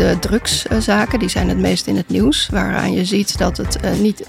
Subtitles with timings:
[0.00, 1.18] de drugszaken.
[1.18, 2.48] Die zijn het meest in het nieuws.
[2.50, 4.24] Waaraan je ziet dat het niet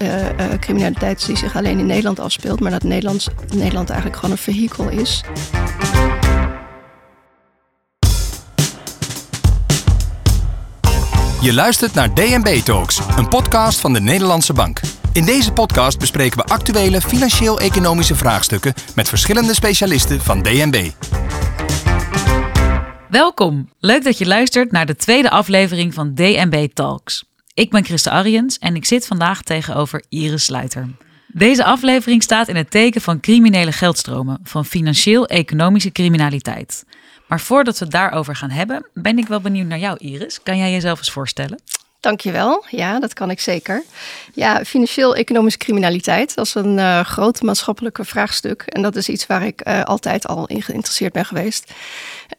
[0.60, 2.60] criminaliteit is die zich alleen in Nederland afspeelt.
[2.60, 5.22] Maar dat Nederland, Nederland eigenlijk gewoon een vehikel is.
[11.40, 14.80] Je luistert naar DNB Talks, een podcast van de Nederlandse Bank.
[15.12, 20.90] In deze podcast bespreken we actuele financieel-economische vraagstukken met verschillende specialisten van DNB.
[23.12, 27.24] Welkom, leuk dat je luistert naar de tweede aflevering van DNB Talks.
[27.54, 30.88] Ik ben Christa Ariens en ik zit vandaag tegenover Iris Sluiter.
[31.26, 36.84] Deze aflevering staat in het teken van criminele geldstromen, van financieel-economische criminaliteit.
[37.28, 40.42] Maar voordat we het daarover gaan hebben, ben ik wel benieuwd naar jou, Iris.
[40.42, 41.60] Kan jij jezelf eens voorstellen?
[42.02, 42.64] Dankjewel.
[42.68, 43.82] Ja, dat kan ik zeker.
[44.34, 48.62] Ja, financieel-economische criminaliteit, dat is een uh, groot maatschappelijke vraagstuk.
[48.62, 51.72] En dat is iets waar ik uh, altijd al in geïnteresseerd ben geweest.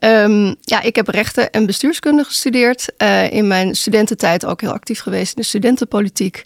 [0.00, 2.92] Um, ja, ik heb rechten en bestuurskunde gestudeerd.
[2.98, 6.44] Uh, in mijn studententijd ook heel actief geweest in de studentenpolitiek.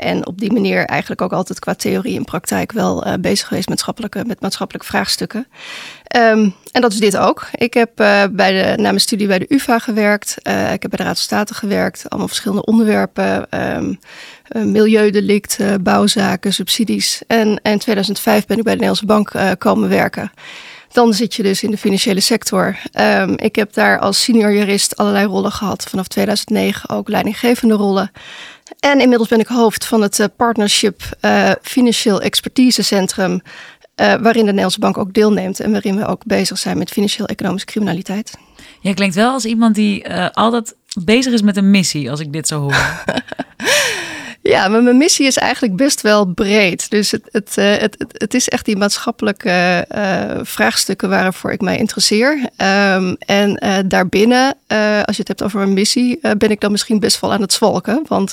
[0.00, 3.68] en op die manier eigenlijk ook altijd qua theorie en praktijk wel bezig geweest met
[3.68, 5.46] maatschappelijke, met maatschappelijke vraagstukken.
[6.16, 7.48] Um, en dat is dit ook.
[7.52, 7.90] Ik heb
[8.32, 10.36] bij de, na mijn studie bij de UvA gewerkt.
[10.72, 12.04] Ik heb bij de Raad van State gewerkt.
[12.08, 13.46] Allemaal verschillende onderwerpen.
[13.76, 13.98] Um,
[14.52, 17.22] milieudelict, bouwzaken, subsidies.
[17.26, 20.32] En in 2005 ben ik bij de Nederlandse Bank komen werken.
[20.92, 22.78] Dan zit je dus in de financiële sector.
[23.00, 25.86] Um, ik heb daar als senior jurist allerlei rollen gehad.
[25.88, 28.10] Vanaf 2009 ook leidinggevende rollen.
[28.80, 31.02] En inmiddels ben ik hoofd van het Partnership
[31.62, 33.40] Financieel Expertise Centrum uh,
[33.96, 38.38] waarin de Nederlandse Bank ook deelneemt en waarin we ook bezig zijn met financieel-economische criminaliteit.
[38.80, 40.74] Jij klinkt wel als iemand die altijd
[41.04, 43.04] bezig is met een missie, als ik dit zo hoor.
[44.42, 46.90] Ja, maar mijn missie is eigenlijk best wel breed.
[46.90, 47.74] Dus het, het, uh,
[48.12, 52.48] het, is echt die maatschappelijke uh, vraagstukken waarvoor ik mij interesseer.
[52.56, 54.56] Um, en uh, daarbinnen,
[55.04, 57.52] als je het hebt over een missie, ben ik dan misschien best wel aan het
[57.52, 58.04] zwalken.
[58.06, 58.32] Want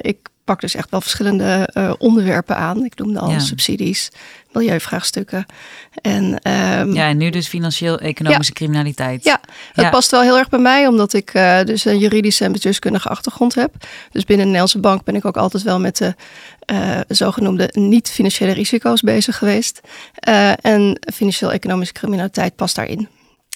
[0.00, 2.84] ik pak dus echt wel verschillende onderwerpen aan.
[2.84, 3.38] Ik noemde al ja.
[3.38, 4.10] subsidies,
[4.52, 5.46] milieuvraagstukken.
[6.02, 8.58] En, um, ja, en nu dus financieel-economische ja.
[8.58, 9.24] criminaliteit.
[9.24, 9.40] Ja,
[9.74, 9.90] dat ja.
[9.90, 13.54] past wel heel erg bij mij, omdat ik uh, dus een juridische en bestuurskundige achtergrond
[13.54, 13.74] heb.
[14.10, 16.14] Dus binnen de Nederlandse bank ben ik ook altijd wel met de
[16.72, 19.80] uh, zogenoemde niet-financiële risico's bezig geweest.
[20.60, 23.08] En financieel-economische criminaliteit past daarin.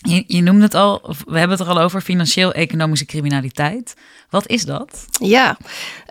[0.02, 3.94] Je, je noemde het al, we hebben het er al over, financieel-economische criminaliteit.
[4.30, 5.06] Wat is dat?
[5.20, 5.56] Ja,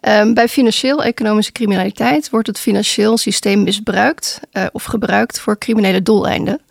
[0.08, 6.62] um, bij financieel-economische criminaliteit wordt het financieel systeem misbruikt uh, of gebruikt voor criminele doeleinden.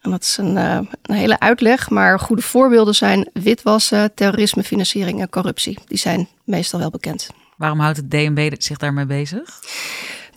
[0.00, 5.20] En dat is een, uh, een, hele uitleg, maar goede voorbeelden zijn witwassen, terrorisme, financiering
[5.20, 5.78] en corruptie.
[5.86, 7.30] Die zijn meestal wel bekend.
[7.56, 9.60] Waarom houdt het DNB zich daarmee bezig?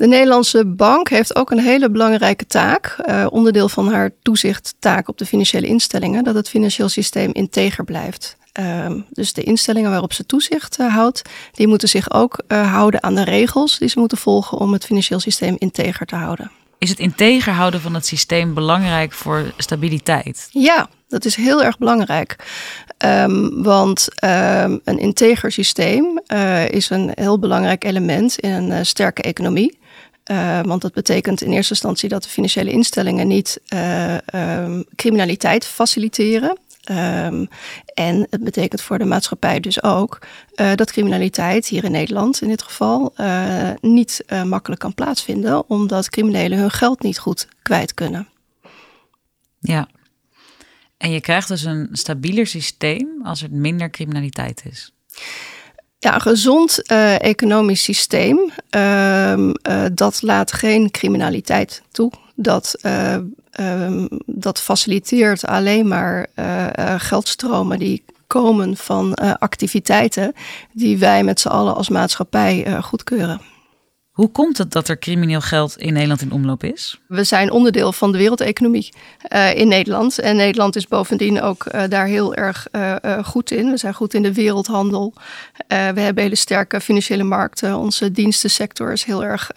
[0.02, 5.18] De Nederlandse bank heeft ook een hele belangrijke taak, uh, onderdeel van haar toezichttaak op
[5.18, 8.38] de financiële instellingen, dat het financieel systeem integer blijft.
[8.60, 13.04] Uh, dus de instellingen waarop ze toezicht uh, houdt, die moeten zich ook uh, houden
[13.04, 16.52] aan de regels die ze moeten volgen om het financieel systeem integer te houden.
[16.78, 20.48] Is het integer houden van het systeem belangrijk voor stabiliteit?
[20.52, 22.36] Ja, dat is heel erg belangrijk.
[23.06, 29.22] Um, want um, een integer systeem uh, is een heel belangrijk element in een sterke
[29.22, 29.80] economie.
[30.26, 33.62] Uh, want dat betekent in eerste instantie dat de financiële instellingen niet
[34.34, 36.58] um, criminaliteit faciliteren.
[36.92, 37.50] Um,
[37.94, 40.20] en het betekent voor de maatschappij dus ook
[40.56, 43.14] uh, dat criminaliteit hier in Nederland in dit geval
[43.82, 48.28] niet makkelijk kan plaatsvinden, omdat criminelen hun geld niet goed kwijt kunnen.
[49.60, 49.88] Ja,
[50.98, 54.94] en je krijgt dus een stabieler systeem als er minder criminaliteit is.
[56.04, 59.54] Ja, een gezond uh, economisch systeem, uh, uh,
[59.94, 62.12] dat laat geen criminaliteit toe.
[62.36, 62.76] Dat,
[63.60, 66.28] um, dat faciliteert alleen maar
[66.98, 70.34] geldstromen die komen van activiteiten
[70.72, 73.42] die wij met z'n allen als maatschappij goedkeuren.
[74.12, 77.00] Hoe komt het dat er crimineel geld in Nederland in omloop is?
[77.08, 78.94] We zijn onderdeel van de wereldeconomie
[79.34, 80.20] uh, in Nederland.
[80.20, 83.70] En Nederland is bovendien ook uh, daar heel erg uh, goed in.
[83.72, 85.14] We zijn goed in de wereldhandel.
[85.68, 87.78] we hebben hele sterke financiële markten.
[87.78, 89.52] Onze dienstensector is heel erg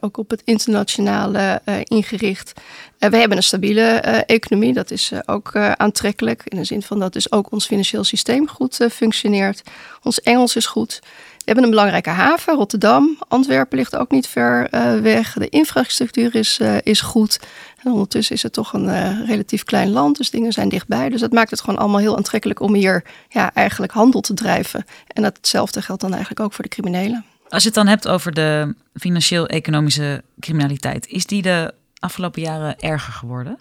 [0.00, 2.52] ook op het internationale ingericht.
[2.98, 3.86] we hebben een stabiele
[4.26, 4.72] economie.
[4.72, 6.42] Dat is ook aantrekkelijk.
[6.44, 9.62] In de zin van dat dus ook ons financieel systeem goed functioneert.
[10.02, 11.00] Ons Engels is goed.
[11.48, 13.18] We hebben een belangrijke haven, Rotterdam.
[13.28, 15.32] Antwerpen ligt ook niet ver uh, weg.
[15.32, 17.40] De infrastructuur is, uh, is goed.
[17.82, 21.08] En ondertussen is het toch een uh, relatief klein land, dus dingen zijn dichtbij.
[21.08, 24.84] Dus dat maakt het gewoon allemaal heel aantrekkelijk om hier ja, eigenlijk handel te drijven.
[25.06, 27.24] En hetzelfde geldt dan eigenlijk ook voor de criminelen.
[27.48, 33.12] Als je het dan hebt over de financieel-economische criminaliteit, is die de afgelopen jaren erger
[33.12, 33.58] geworden?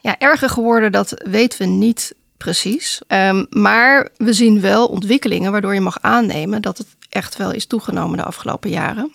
[0.00, 3.00] Ja, erger geworden, dat weten we niet Precies.
[3.06, 7.66] Ehm, maar we zien wel ontwikkelingen waardoor je mag aannemen dat het echt wel is
[7.66, 9.12] toegenomen de afgelopen jaren.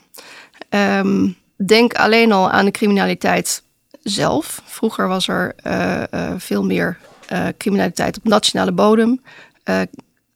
[0.70, 1.30] Ehm,
[1.66, 3.64] denk alleen al aan de criminaliteit
[4.04, 4.62] zelf.
[4.66, 6.98] Vroeger was er uh, uh, veel meer
[7.32, 9.22] uh, criminaliteit op nationale bodem.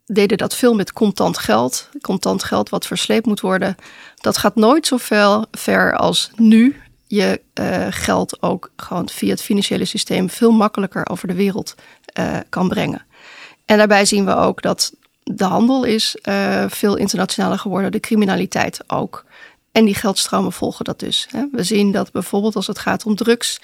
[0.06, 1.90] deden dat veel met contant geld.
[2.02, 3.76] Contant geld wat versleept moet worden.
[4.16, 7.42] Dat gaat nooit zo ver, ver als nu je
[7.90, 11.76] geld ook gewoon via het financiële systeem veel makkelijker over de wereld
[12.50, 13.06] kan brengen.
[13.66, 14.94] En daarbij zien we ook dat
[15.24, 16.16] de handel is
[16.68, 19.26] veel internationaler geworden, de criminaliteit ook.
[19.72, 21.28] En die geldstromen volgen dat dus.
[21.52, 23.60] We zien dat bijvoorbeeld als het gaat om drugs,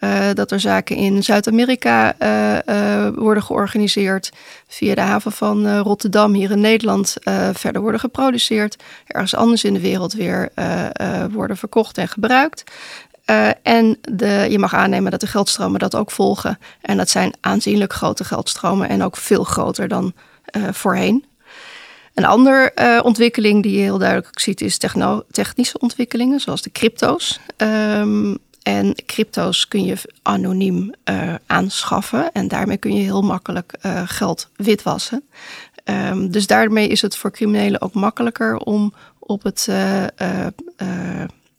[0.00, 2.14] uh, dat er zaken in Zuid-Amerika
[3.14, 4.30] worden georganiseerd,
[4.68, 7.16] via de haven van Rotterdam hier in Nederland
[7.52, 8.76] verder worden geproduceerd,
[9.06, 10.48] ergens anders in de wereld weer
[11.30, 12.64] worden verkocht en gebruikt.
[13.62, 16.58] En de, je mag aannemen dat de geldstromen dat ook volgen.
[16.80, 20.12] En dat zijn aanzienlijk grote geldstromen en ook veel groter dan
[20.70, 21.24] voorheen.
[22.14, 24.78] Een andere uh, ontwikkeling die je heel duidelijk ziet is
[25.30, 27.40] technische ontwikkelingen, zoals de crypto's.
[27.56, 30.94] Um, en crypto's kun je anoniem
[31.46, 33.74] aanschaffen en daarmee kun je heel makkelijk
[34.04, 35.22] geld witwassen.
[35.84, 39.68] Um, dus daarmee is het voor criminelen ook makkelijker om op het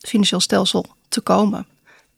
[0.07, 1.67] financieel stelsel te komen.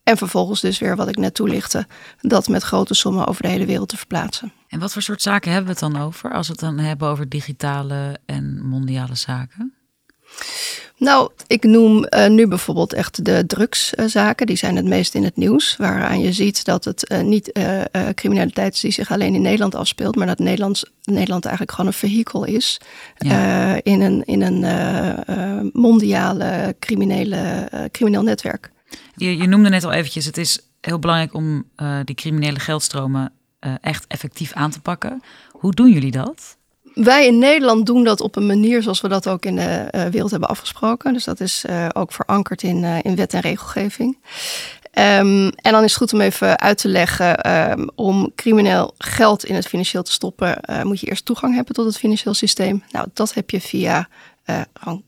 [0.04, 1.88] En vervolgens dus weer wat ik net toelichtte,
[2.22, 4.54] dat met grote sommen over de hele wereld te verplaatsen.
[4.68, 7.08] En wat voor soort zaken hebben we het dan over als we het dan hebben
[7.08, 9.74] over digitale en mondiale zaken?
[10.98, 14.46] Nou, ik noem uh, nu bijvoorbeeld echt de drugszaken.
[14.46, 15.76] die zijn het meest in het nieuws.
[15.78, 17.82] Waaraan je ziet dat het uh, niet uh,
[18.14, 20.16] criminaliteit is die zich alleen in Nederland afspeelt.
[20.16, 22.80] maar dat Nederlands, Nederland eigenlijk gewoon een vehikel is.
[23.18, 23.84] Ja.
[23.84, 28.72] in een, in een mondiale criminele, crimineel netwerk.
[29.16, 31.66] Je, je noemde net al eventjes, het is heel belangrijk om
[32.04, 33.32] die criminele geldstromen
[33.82, 35.22] echt effectief aan te pakken.
[35.52, 36.58] Hoe doen jullie dat?
[36.94, 40.06] Wij in Nederland doen dat op een manier zoals we dat ook in de uh,
[40.06, 41.14] wereld hebben afgesproken.
[41.14, 44.18] Dus dat is uh, ook verankerd in, uh, in wet en regelgeving.
[45.00, 49.46] Um, en dan is het goed om even uit te leggen, um, om crimineel geld
[49.46, 52.84] in het financieel te stoppen, moet je eerst toegang hebben tot het financieel systeem.
[52.92, 54.08] Nou, dat heb je via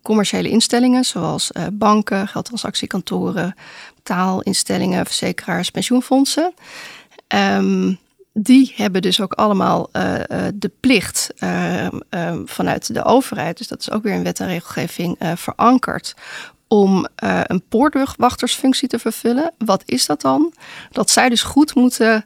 [0.01, 3.55] commerciële instellingen, zoals banken, geldtransactiekantoren,
[3.95, 6.53] betaalinstellingen, verzekeraars, pensioenfondsen.
[7.27, 7.99] Um,
[8.37, 10.15] die hebben dus ook allemaal uh,
[10.53, 11.87] de plicht uh,
[12.45, 16.13] vanuit de overheid, dus dat is ook weer in wet en regelgeving verankerd,
[16.67, 17.07] om
[17.43, 19.53] een poortwachtersfunctie te vervullen.
[19.57, 20.53] Wat is dat dan?
[20.91, 22.25] Dat zij dus goed moeten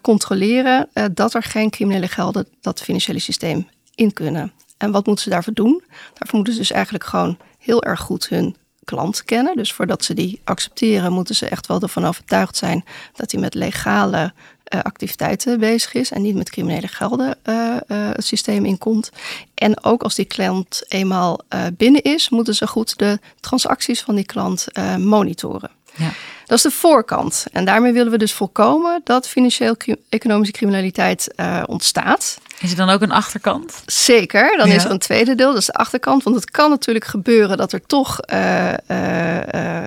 [0.00, 4.52] controleren dat er geen criminele gelden dat financiële systeem in kunnen.
[4.76, 5.82] En wat moeten ze daarvoor doen?
[5.88, 9.56] Daarvoor moeten ze dus eigenlijk gewoon heel erg goed hun klant kennen.
[9.56, 12.84] Dus voordat ze die accepteren, moeten ze echt wel ervan overtuigd zijn
[13.14, 14.32] dat hij met legale
[14.74, 19.10] uh, activiteiten bezig is en niet met criminele gelden uh, uh, het systeem inkomt.
[19.54, 21.40] En ook als die klant eenmaal
[21.72, 24.66] binnen is, moeten ze goed de transacties van die klant
[24.98, 25.70] monitoren.
[25.96, 26.10] Ja.
[26.46, 27.46] Dat is de voorkant.
[27.52, 31.34] En daarmee willen we dus voorkomen dat financieel-economische criminaliteit
[31.66, 32.38] ontstaat.
[32.60, 33.82] Is er dan ook een achterkant?
[33.86, 36.22] Zeker, dan is er een tweede deel, dat is de achterkant.
[36.22, 38.20] Want het kan natuurlijk gebeuren dat er toch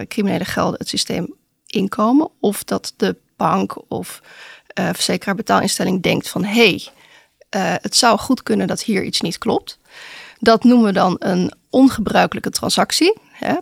[0.08, 1.34] criminele gelden het systeem
[1.66, 2.30] inkomen.
[2.40, 4.22] Of dat de bank of
[4.80, 6.88] uh, verzekeraar betaalinstelling denkt van hé, hey,
[7.56, 9.80] uh, het zou goed kunnen dat hier iets niet klopt.
[10.40, 13.18] Dat noemen we dan een ongebruikelijke transactie.
[13.32, 13.56] Hè.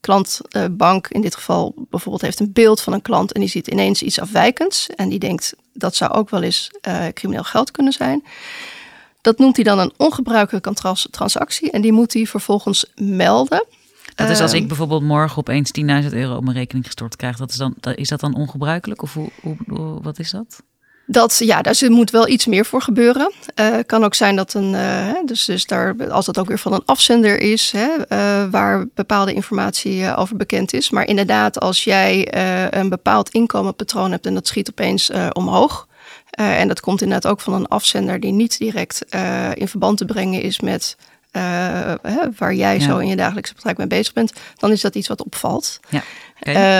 [0.00, 3.66] Klantbank uh, in dit geval bijvoorbeeld heeft een beeld van een klant en die ziet
[3.66, 6.70] ineens iets afwijkends en die denkt dat zou ook wel eens
[7.12, 8.24] crimineel geld kunnen zijn.
[9.20, 10.72] Dat noemt hij dan een ongebruikelijke
[11.10, 13.66] transactie en die moet hij vervolgens melden.
[14.14, 14.68] Dat is als ik ehm.
[14.68, 17.36] bijvoorbeeld morgen opeens 10.000 euro op mijn rekening gestort krijg.
[17.36, 19.02] Dat is, dan, is dat dan ongebruikelijk?
[19.02, 20.62] Of hoe, hoe, wat is dat?
[21.06, 23.32] Dat, ja, daar moet wel iets meer voor gebeuren.
[23.60, 26.72] Uh, kan ook zijn dat een, uh, dus, dus daar, als dat ook weer van
[26.72, 30.90] een afzender is, hè, uh, waar bepaalde informatie over bekend is.
[30.90, 32.34] Maar inderdaad, als jij
[32.74, 35.88] een bepaald inkomenpatroon hebt en dat schiet opeens omhoog.
[36.30, 39.04] en dat komt inderdaad ook van een afzender die niet direct
[39.54, 40.96] in verband te brengen is met
[41.36, 41.92] uh,
[42.38, 45.24] waar jij zo in je dagelijkse praktijk mee bezig bent, dan is dat iets wat
[45.24, 45.80] opvalt.
[45.88, 46.02] Ja.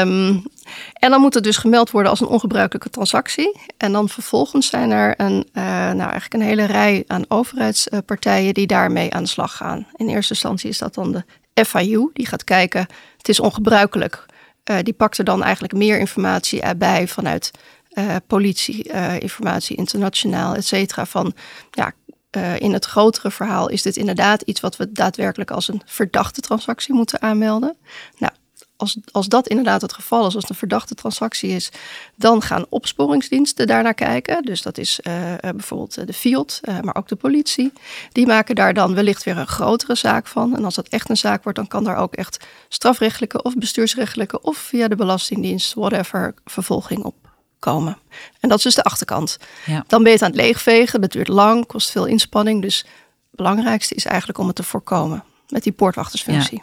[0.00, 0.44] Um,
[0.92, 3.60] en dan moet het dus gemeld worden als een ongebruikelijke transactie.
[3.76, 8.66] En dan vervolgens zijn er een, uh, nou eigenlijk een hele rij aan overheidspartijen die
[8.66, 9.86] daarmee aan de slag gaan.
[9.96, 14.26] In eerste instantie is dat dan de FIU, die gaat kijken, het is ongebruikelijk.
[14.70, 17.50] Uh, die pakt er dan eigenlijk meer informatie erbij vanuit
[17.92, 21.06] uh, politie, informatie internationaal, et cetera.
[21.06, 21.34] Van
[21.70, 21.92] ja,
[22.36, 26.40] uh, in het grotere verhaal is dit inderdaad iets wat we daadwerkelijk als een verdachte
[26.40, 27.76] transactie moeten aanmelden.
[28.18, 28.32] Nou,
[28.76, 31.70] als, als dat inderdaad het geval is, als het een verdachte transactie is,
[32.16, 34.42] dan gaan opsporingsdiensten daarnaar kijken.
[34.42, 37.72] Dus dat is uh, bijvoorbeeld de FIOD, maar ook de politie.
[38.12, 40.56] Die maken daar dan wellicht weer een grotere zaak van.
[40.56, 44.40] En als dat echt een zaak wordt, dan kan daar ook echt strafrechtelijke of bestuursrechtelijke
[44.40, 47.31] of via de Belastingdienst, whatever, vervolging op
[47.62, 47.98] komen.
[48.40, 49.38] En dat is dus de achterkant.
[49.66, 49.84] Ja.
[49.86, 51.00] Dan ben je het aan het leegvegen.
[51.00, 52.62] Dat duurt lang, kost veel inspanning.
[52.62, 52.86] Dus het
[53.30, 56.62] belangrijkste is eigenlijk om het te voorkomen met die poortwachtersfunctie.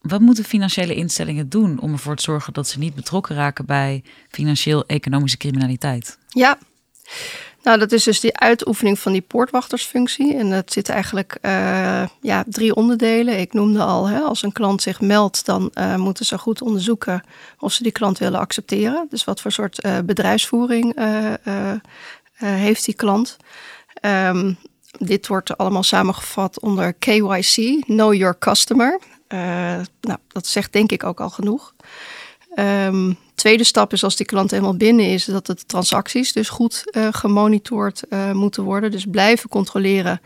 [0.00, 4.04] Wat moeten financiële instellingen doen om ervoor te zorgen dat ze niet betrokken raken bij
[4.28, 6.18] financieel-economische criminaliteit?
[6.28, 6.58] Ja,
[7.62, 10.36] nou, dat is dus die uitoefening van die poortwachtersfunctie.
[10.36, 13.40] En dat zit eigenlijk uh, ja, drie onderdelen.
[13.40, 17.22] Ik noemde al, hè, als een klant zich meldt, dan uh, moeten ze goed onderzoeken
[17.58, 19.06] of ze die klant willen accepteren.
[19.10, 20.96] Dus wat voor soort uh, bedrijfsvoering
[22.34, 23.36] heeft die klant.
[24.02, 24.58] Um,
[24.98, 29.00] dit wordt allemaal samengevat onder KYC, Know Your Customer.
[30.00, 31.74] nou, dat zegt denk ik ook al genoeg.
[32.58, 36.84] Um, tweede stap is als die klant helemaal binnen is, dat de transacties dus goed
[36.92, 38.90] uh, gemonitord uh, moeten worden.
[38.90, 40.20] Dus blijven controleren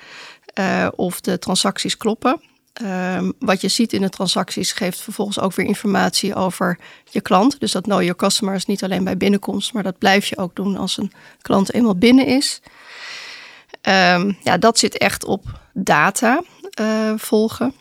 [0.59, 2.41] uh, of de transacties kloppen.
[2.83, 6.79] Um, wat je ziet in de transacties geeft vervolgens ook weer informatie over
[7.11, 7.61] je klant.
[7.61, 10.57] Dus dat know your customer is niet alleen bij binnenkomst, maar dat blijf je ook
[10.57, 12.61] doen als een klant eenmaal binnen is.
[13.83, 16.43] Um, ja, dat zit echt op data
[17.17, 17.75] volgen.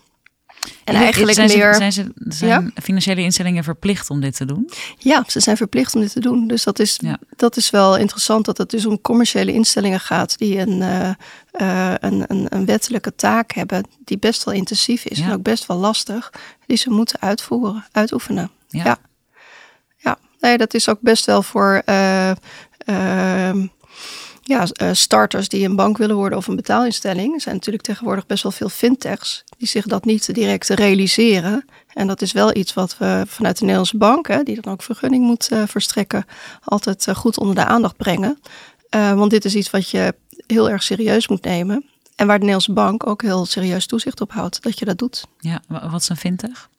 [0.83, 1.75] En eigenlijk zijn meer.
[1.75, 4.69] zijn, ze, zijn financiële instellingen verplicht om dit te doen?
[4.97, 6.47] Ja, ze zijn verplicht om dit te doen.
[6.47, 6.99] Dus dat is,
[7.35, 12.23] dat is wel interessant dat het dus om commerciële instellingen gaat die een, uh, een,
[12.27, 16.33] een, een, wettelijke taak hebben die best wel intensief is en ook best wel lastig,
[16.65, 18.51] die ze moeten uitvoeren, uitoefenen.
[18.67, 18.83] Ja.
[18.83, 18.97] Ja,
[20.41, 21.81] Nee, dat is ook best wel voor.
[21.85, 22.31] Uh,
[24.41, 27.33] ja, eh, starters die een bank willen worden of een betaalinstelling.
[27.33, 31.65] Er zijn natuurlijk tegenwoordig best wel veel fintechs die zich dat niet direct realiseren.
[31.93, 34.83] En dat is wel iets wat we vanuit de Nederlandse bank, hè, die dan ook
[34.83, 36.25] vergunning moet uh, verstrekken,
[36.63, 38.39] altijd uh, goed onder de aandacht brengen.
[38.95, 40.15] Uh, want dit is iets wat je
[40.47, 41.85] heel erg serieus moet nemen.
[42.15, 45.25] En waar de Nederlandse bank ook heel serieus toezicht op houdt, dat je dat doet.
[45.39, 46.69] Ja, wat is een fintech?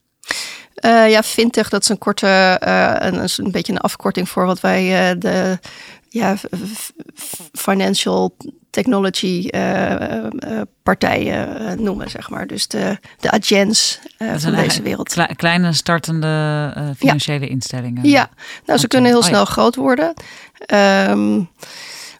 [0.85, 4.61] Uh, ja, fintech, dat is een korte, uh, een, een, beetje een afkorting voor wat
[4.61, 5.59] wij uh, de
[6.12, 6.37] ja,
[7.52, 8.37] financial
[8.71, 10.26] technology uh,
[10.83, 12.47] partijen noemen, zeg maar.
[12.47, 15.16] Dus de, de agents van deze wereld.
[15.37, 18.09] kleine startende financiële instellingen.
[18.09, 18.31] Ja,
[18.66, 20.14] nou, ze kunnen heel oh, snel groot worden.
[21.09, 21.50] Um,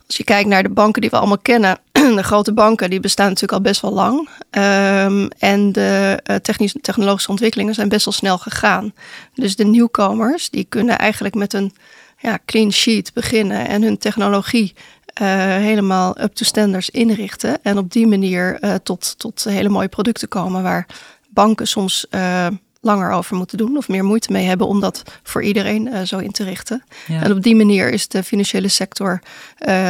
[0.07, 3.27] als je kijkt naar de banken die we allemaal kennen, de grote banken, die bestaan
[3.27, 4.29] natuurlijk al best wel lang.
[4.51, 8.93] Um, en de technische, technologische ontwikkelingen zijn best wel snel gegaan.
[9.35, 11.75] Dus de nieuwkomers, die kunnen eigenlijk met een
[12.23, 14.75] ja, clean sheet beginnen en hun technologie
[15.21, 17.63] uh, helemaal up to standards inrichten.
[17.63, 20.87] En op die manier uh, tot, tot hele mooie producten komen waar
[21.29, 22.47] banken soms uh,
[22.81, 26.31] langer over moeten doen of meer moeite mee hebben om dat voor iedereen zo in
[26.31, 26.85] te richten.
[27.07, 27.23] Ja.
[27.23, 29.21] En op die manier is de financiële sector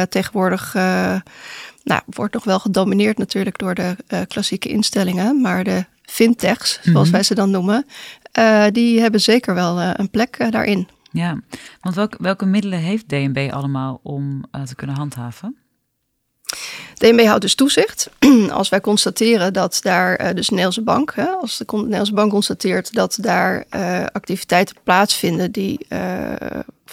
[0.09, 0.73] tegenwoordig.
[1.83, 3.95] nou, wordt nog wel gedomineerd natuurlijk door de
[4.27, 7.11] klassieke instellingen, maar de fintechs, zoals mm -hmm.
[7.11, 7.85] wij ze dan noemen,
[8.71, 10.87] die hebben zeker wel een plek daarin.
[11.13, 11.41] Ja,
[11.81, 15.57] want welke, welke middelen heeft DNB allemaal om uh, te kunnen handhaven?
[16.93, 18.09] DNB houdt dus toezicht.
[18.51, 22.31] Als wij constateren dat daar, uh, dus de Nederlandse bank, hè, als de Nederlandse bank
[22.31, 25.85] constateert dat daar uh, activiteiten plaatsvinden die,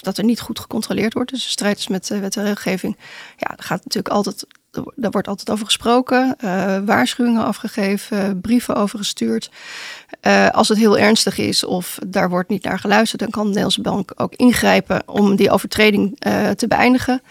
[0.00, 2.96] dat er niet goed gecontroleerd wordt, dus strijd is met wet en regelgeving,
[3.36, 4.46] ja, dan gaat natuurlijk altijd
[4.94, 9.50] daar wordt altijd over gesproken, uh, waarschuwingen afgegeven, brieven over gestuurd.
[10.22, 13.48] Uh, als het heel ernstig is of daar wordt niet naar geluisterd, dan kan de
[13.48, 17.22] Nederlandse bank ook ingrijpen om die overtreding uh, te beëindigen.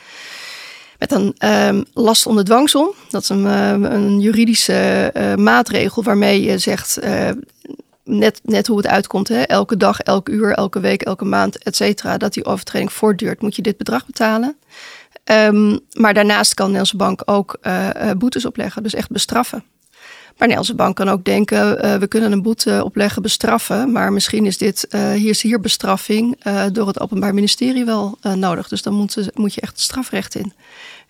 [0.97, 2.93] Met een um, last onder dwangsom.
[3.09, 3.45] Dat is een,
[3.93, 6.99] een juridische maatregel waarmee je zegt
[8.03, 9.27] net, net hoe het uitkomt.
[9.27, 9.41] Hè?
[9.41, 12.17] Elke dag, elke uur, elke week, elke maand, et cetera.
[12.17, 14.57] Dat die overtreding voortduurt, moet je dit bedrag betalen.
[15.31, 19.63] Um, maar daarnaast kan de Nederlandse bank ook uh, boetes opleggen, dus echt bestraffen.
[20.39, 23.91] Maar de Nederlandse bank kan ook denken, uh, we kunnen een boete opleggen, bestraffen.
[23.91, 28.17] Maar misschien is dit, uh, hier is hier bestraffing uh, door het Openbaar Ministerie wel
[28.21, 28.67] nodig.
[28.67, 30.53] Dus dan moet, moet je echt strafrecht in.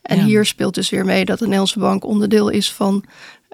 [0.01, 0.23] En ja.
[0.23, 3.03] hier speelt dus weer mee dat de Nederlandse bank onderdeel is van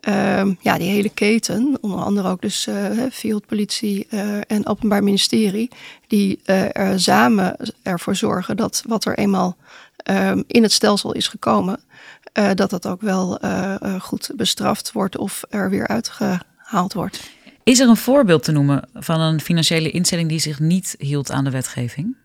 [0.10, 1.77] uh, ja, die hele keten.
[1.81, 2.67] Onder andere ook dus
[3.24, 4.07] uh, politie
[4.48, 5.69] en Openbaar Ministerie.
[6.07, 9.57] Die er samen ervoor zorgen dat wat er eenmaal
[10.12, 11.79] um, in het stelsel is gekomen,
[12.33, 17.29] uh, dat dat ook wel uh, goed bestraft wordt of er weer uitgehaald wordt.
[17.63, 21.43] Is er een voorbeeld te noemen van een financiële instelling die zich niet hield aan
[21.43, 22.15] de wetgeving?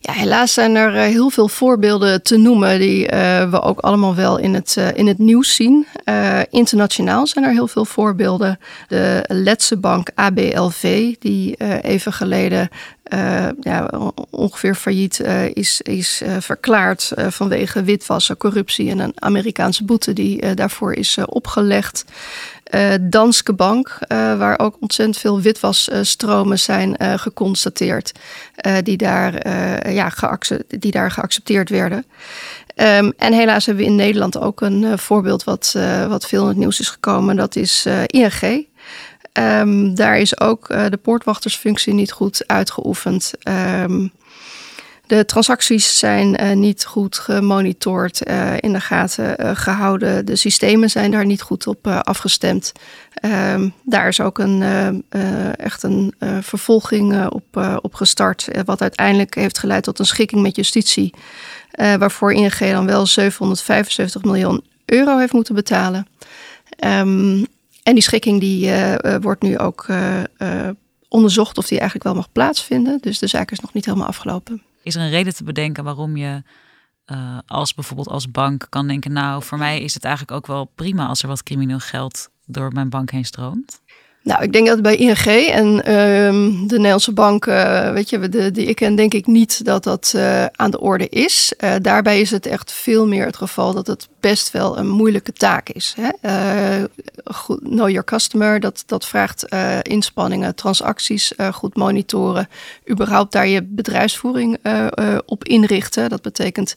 [0.00, 4.14] Ja, helaas zijn er eh, heel veel voorbeelden te noemen die uh, we ook allemaal
[4.14, 5.86] wel in het, uh, in het nieuws zien.
[6.50, 8.58] internationaal zijn er heel veel voorbeelden.
[8.88, 12.68] De Letse bank ABLV, die even geleden
[13.60, 13.90] ja,
[14.30, 15.20] ongeveer failliet
[15.52, 22.04] is, is verklaard vanwege witwassen, corruptie en een Amerikaanse boete die daarvoor is opgelegd.
[23.00, 28.12] Danske Bank, waar ook ontzettend veel witwasstromen zijn geconstateerd,
[28.82, 29.48] die, daar,
[29.92, 30.12] ja,
[30.68, 32.04] die daar geaccepteerd werden.
[32.76, 35.76] Um, en helaas hebben we in Nederland ook een voorbeeld wat,
[36.08, 37.36] wat veel in het nieuws is gekomen.
[37.36, 38.66] Dat is ING.
[39.32, 43.32] Ehm, daar is ook de poortwachtersfunctie niet goed uitgeoefend.
[43.48, 44.12] Um,
[45.06, 50.26] de transacties zijn uh, niet goed gemonitord, uh, in de gaten gehouden.
[50.26, 52.72] De systemen zijn daar niet goed op afgestemd.
[53.14, 54.62] Ehm, daar is ook een,
[55.56, 61.14] echt een vervolging op, op gestart, wat uiteindelijk heeft geleid tot een schikking met justitie.
[61.76, 66.06] waarvoor ING dan wel 775 miljoen euro heeft moeten betalen.
[66.84, 67.46] Um,
[67.82, 68.70] en die schikking die,
[69.20, 69.86] wordt nu ook
[71.08, 72.98] onderzocht of die eigenlijk wel mag plaatsvinden.
[73.00, 74.62] Dus de zaak is nog niet helemaal afgelopen.
[74.82, 76.42] Is er een reden te bedenken waarom je
[77.46, 81.06] als bijvoorbeeld als bank kan denken, nou, voor mij is het eigenlijk ook wel prima
[81.06, 83.80] als er wat crimineel geld door mijn bank heen stroomt?
[84.24, 85.82] Nou, ik denk dat bij ING en uh,
[86.68, 90.12] de Nederlandse bank, uh, weet je, de, die ik ken, denk ik niet dat dat
[90.16, 91.54] uh, aan de orde is.
[91.58, 95.32] Uh, daarbij is het echt veel meer het geval dat het best wel een moeilijke
[95.32, 95.96] taak is.
[96.00, 96.10] Hè?
[97.24, 99.46] Goed, know your customer, dat, dat vraagt
[99.82, 102.48] inspanningen, transacties goed monitoren,
[102.90, 104.58] überhaupt daar je bedrijfsvoering
[105.26, 106.08] op inrichten.
[106.08, 106.74] Dat betekent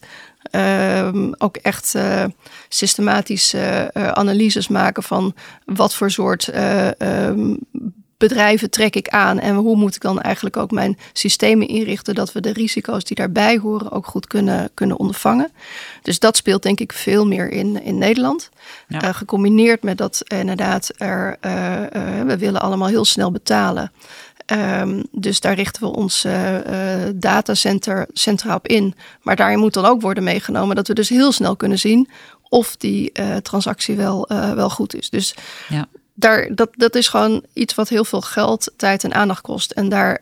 [1.38, 2.24] ook echt uh,
[2.68, 5.34] systematische uh, analyses maken van
[5.64, 7.54] wat voor soort ehm,
[8.18, 12.32] bedrijven trek ik aan en hoe moet ik dan eigenlijk ook mijn systemen inrichten dat
[12.32, 15.52] we de risico's die daarbij horen ook goed kunnen, kunnen ondervangen.
[16.02, 18.48] Dus dat speelt denk ik veel meer in, in Nederland.
[18.88, 19.12] Ja.
[19.12, 21.36] gecombineerd met dat inderdaad er,
[22.26, 23.92] we willen allemaal heel snel betalen.
[24.52, 26.56] Um, dus daar richten we ons uh,
[27.14, 28.94] datacenter centra op in.
[29.22, 32.08] Maar daarin moet dan ook worden meegenomen dat we dus heel snel kunnen zien
[32.48, 35.10] of die uh, transactie wel, wel goed is.
[35.10, 35.34] Dus
[35.68, 35.86] ja.
[36.14, 39.70] daar, dat, dat is gewoon iets wat heel veel geld, tijd en aandacht kost.
[39.70, 40.20] En daar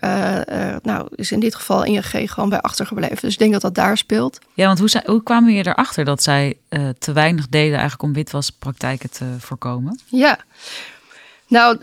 [0.83, 3.19] nou, is in dit geval ING gewoon bij achtergebleven.
[3.21, 4.39] Dus ik denk dat dat daar speelt.
[4.55, 6.57] Ja, want hoe, hoe kwamen je erachter dat zij
[6.99, 10.01] te weinig deden eigenlijk om witwaspraktijken te voorkomen?
[10.07, 10.39] Ja.
[11.49, 11.79] Nou,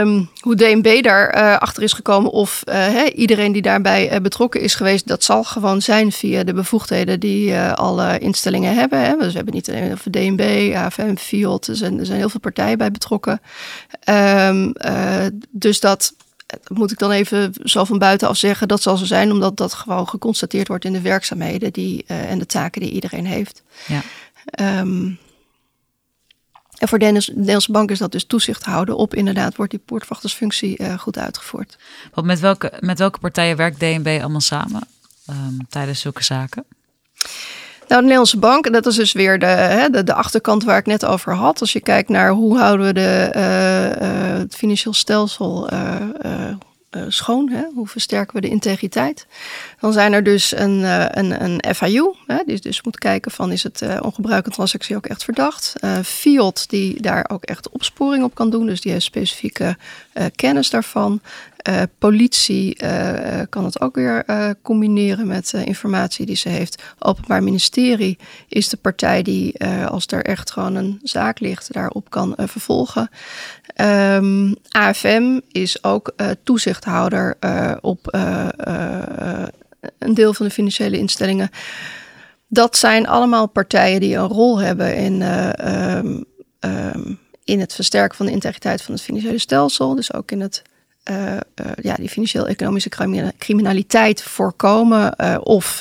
[0.00, 4.60] um, hoe DNB daar uh, achter is gekomen of uh, iedereen die daarbij uh, betrokken
[4.60, 9.00] is geweest, dat zal gewoon zijn via de bevoegdheden die alle instellingen hebben.
[9.00, 9.16] Hè.
[9.16, 12.40] Dus we hebben niet alleen over DNB, AFM, FIOT, er zijn, er zijn heel veel
[12.40, 13.40] partijen bij betrokken.
[14.08, 14.72] Um,
[15.50, 16.14] dus dat
[16.72, 20.08] moet ik dan even zo van buitenaf zeggen, dat zal zo zijn, omdat dat gewoon
[20.08, 23.62] geconstateerd wordt in de werkzaamheden die, en de taken die iedereen heeft.
[23.86, 24.02] Ja.
[24.80, 25.18] Um,
[26.82, 30.78] en voor de Nederlandse bank is dat dus toezicht houden op inderdaad, wordt die poortwachtersfunctie
[30.78, 31.76] uh, goed uitgevoerd.
[32.14, 34.88] Want met welke, met welke partijen werkt DNB allemaal samen
[35.30, 36.64] um, tijdens zulke zaken?
[37.78, 41.04] Nou, de Nederlandse bank, dat is dus weer de, de, de, achterkant waar ik net
[41.04, 41.60] over had.
[41.60, 45.68] Als je kijkt naar hoe houden we de, uh, uh, het financieel stelsel
[46.96, 47.48] uh, schoon?
[47.48, 47.62] Hè?
[47.74, 49.26] Hoe versterken we de integriteit?
[49.80, 52.36] Dan zijn er dus een, uh, een, een FIU, hè?
[52.46, 55.74] die dus moet kijken van is het uh, ongebruikte transactie ook echt verdacht?
[56.04, 59.76] FIOT die daar ook echt opsporing op kan doen, dus die heeft specifieke
[60.34, 61.20] kennis daarvan.
[61.98, 62.76] Politie
[63.48, 64.24] kan het ook weer
[64.62, 66.82] combineren met informatie die ze heeft.
[66.98, 72.34] Openbaar Ministerie is de partij die, als er echt gewoon een zaak ligt, daarop kan
[72.36, 73.10] vervolgen.
[73.76, 77.36] Um, ehm, AFM is ook toezichthouder
[77.80, 78.16] op
[79.98, 81.50] een deel van de financiële instellingen.
[82.48, 85.22] Dat zijn allemaal partijen die een rol hebben in.
[85.68, 86.24] Um,
[86.60, 89.94] um, in het versterken van de integriteit van het financiële stelsel.
[89.94, 90.62] Dus ook in het
[91.80, 92.90] ja, die financieel-economische
[93.38, 95.80] criminaliteit voorkomen of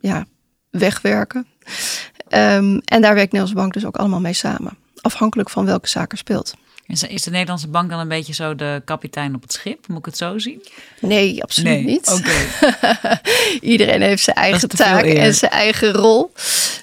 [0.00, 0.24] ja,
[0.70, 1.46] wegwerken.
[2.28, 4.76] En daar werkt Nederlandse Bank dus ook allemaal mee samen.
[5.00, 6.54] Afhankelijk van welke zaak er speelt.
[6.86, 9.88] Is de Nederlandse bank dan een beetje zo de kapitein op het schip?
[9.88, 10.62] Moet ik het zo zien?
[11.00, 12.08] Nee, absoluut niet.
[12.08, 13.20] Okay.
[13.72, 16.32] Iedereen heeft zijn eigen taak en zijn eigen rol.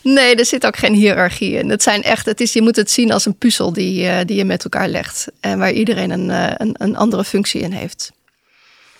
[0.04, 1.70] Nee, er zit ook geen hiërarchie in.
[1.70, 4.38] Het zijn echt, het is, je moet het zien als een puzzel die, uh, die
[4.38, 5.28] je met elkaar legt.
[5.40, 8.12] En waar iedereen een, uh, een, een andere functie in heeft.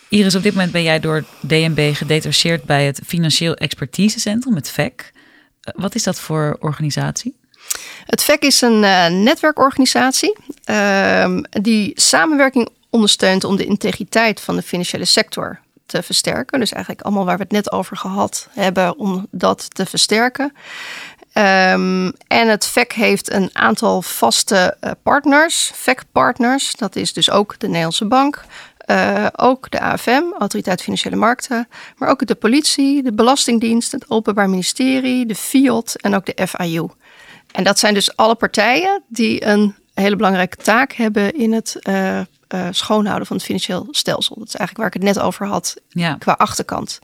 [0.10, 5.12] Iris, op dit moment ben jij door DNB gedetacheerd bij het Financieel Expertisecentrum, het VEC.
[5.12, 7.40] Uh, wat is dat voor organisatie?
[8.06, 14.62] Het VEC is een uh, netwerkorganisatie uh, die samenwerking ondersteunt om de integriteit van de
[14.62, 16.60] financiële sector te versterken.
[16.60, 20.54] Dus eigenlijk allemaal waar we het net over gehad hebben om dat te versterken.
[21.34, 26.76] Um, en het VEC heeft een aantal vaste uh, partners, VEC-partners.
[26.76, 28.44] Dat is dus ook de Nederlandse Bank,
[28.88, 34.50] uh, ook de AFM, Autoriteit Financiële Markten, maar ook de politie, de Belastingdienst, het Openbaar
[34.50, 36.88] Ministerie, de FIOD en ook de FIU.
[37.52, 42.20] En dat zijn dus alle partijen die een hele belangrijke taak hebben in het uh,
[42.20, 44.36] uh, schoonhouden van het financieel stelsel.
[44.36, 46.16] Dat is eigenlijk waar ik het net over had ja.
[46.20, 47.00] qua achterkant.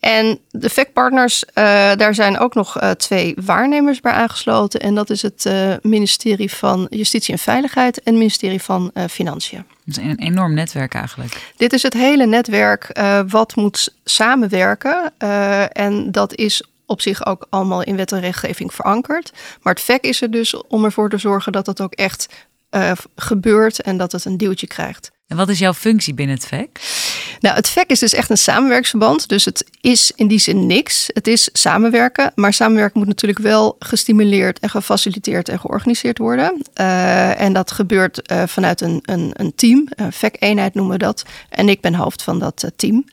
[0.00, 1.54] En de FEC-partners, uh,
[1.94, 4.80] daar zijn ook nog uh, twee waarnemers bij aangesloten.
[4.80, 9.64] En dat is het uh, ministerie van Justitie en Veiligheid en het ministerie van Financiën.
[9.84, 11.52] Dat is een enorm netwerk eigenlijk.
[11.56, 15.12] Dit is het hele netwerk wat moet samenwerken.
[15.72, 19.32] en dat is op zich ook allemaal in wet en regelgeving verankerd.
[19.62, 22.28] Maar het VEC is er dus om ervoor te zorgen dat het ook echt
[23.16, 25.10] gebeurt en dat het een duwtje krijgt.
[25.28, 26.80] En wat is jouw functie binnen het VEC?
[27.40, 29.28] Nou, het VEC is dus echt een samenwerksverband.
[29.28, 31.10] Dus het is in die zin niks.
[31.12, 32.32] Het is samenwerken.
[32.34, 36.62] Maar samenwerken moet natuurlijk wel gestimuleerd en gefaciliteerd en georganiseerd worden.
[36.80, 39.86] Uh, en dat gebeurt uh, vanuit een, een, een team.
[39.88, 41.24] Een VEC-eenheid noemen we dat.
[41.48, 43.04] En ik ben hoofd van dat team.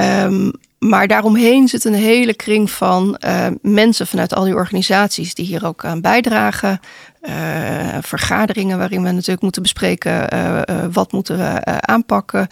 [0.00, 5.46] Um, maar daaromheen zit een hele kring van uh, mensen vanuit al die organisaties die
[5.46, 6.80] hier ook aan bijdragen.
[7.22, 12.48] Uh, vergaderingen waarin we natuurlijk moeten bespreken uh, wat moeten we aanpakken.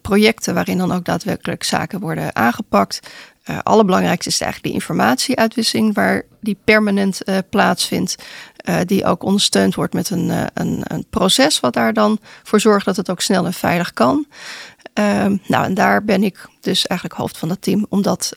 [0.00, 3.00] projecten waarin dan ook daadwerkelijk zaken worden aangepakt.
[3.50, 8.16] Uh, allerbelangrijkste is eigenlijk de informatieuitwisseling, waar die permanent plaatsvindt.
[8.84, 12.96] Die ook ondersteund wordt met een, een, een, proces, wat daar dan voor zorgt dat
[12.96, 14.26] het ook snel en veilig kan.
[14.92, 18.36] Ehm, nou, en daar ben ik dus eigenlijk hoofd van dat team om dat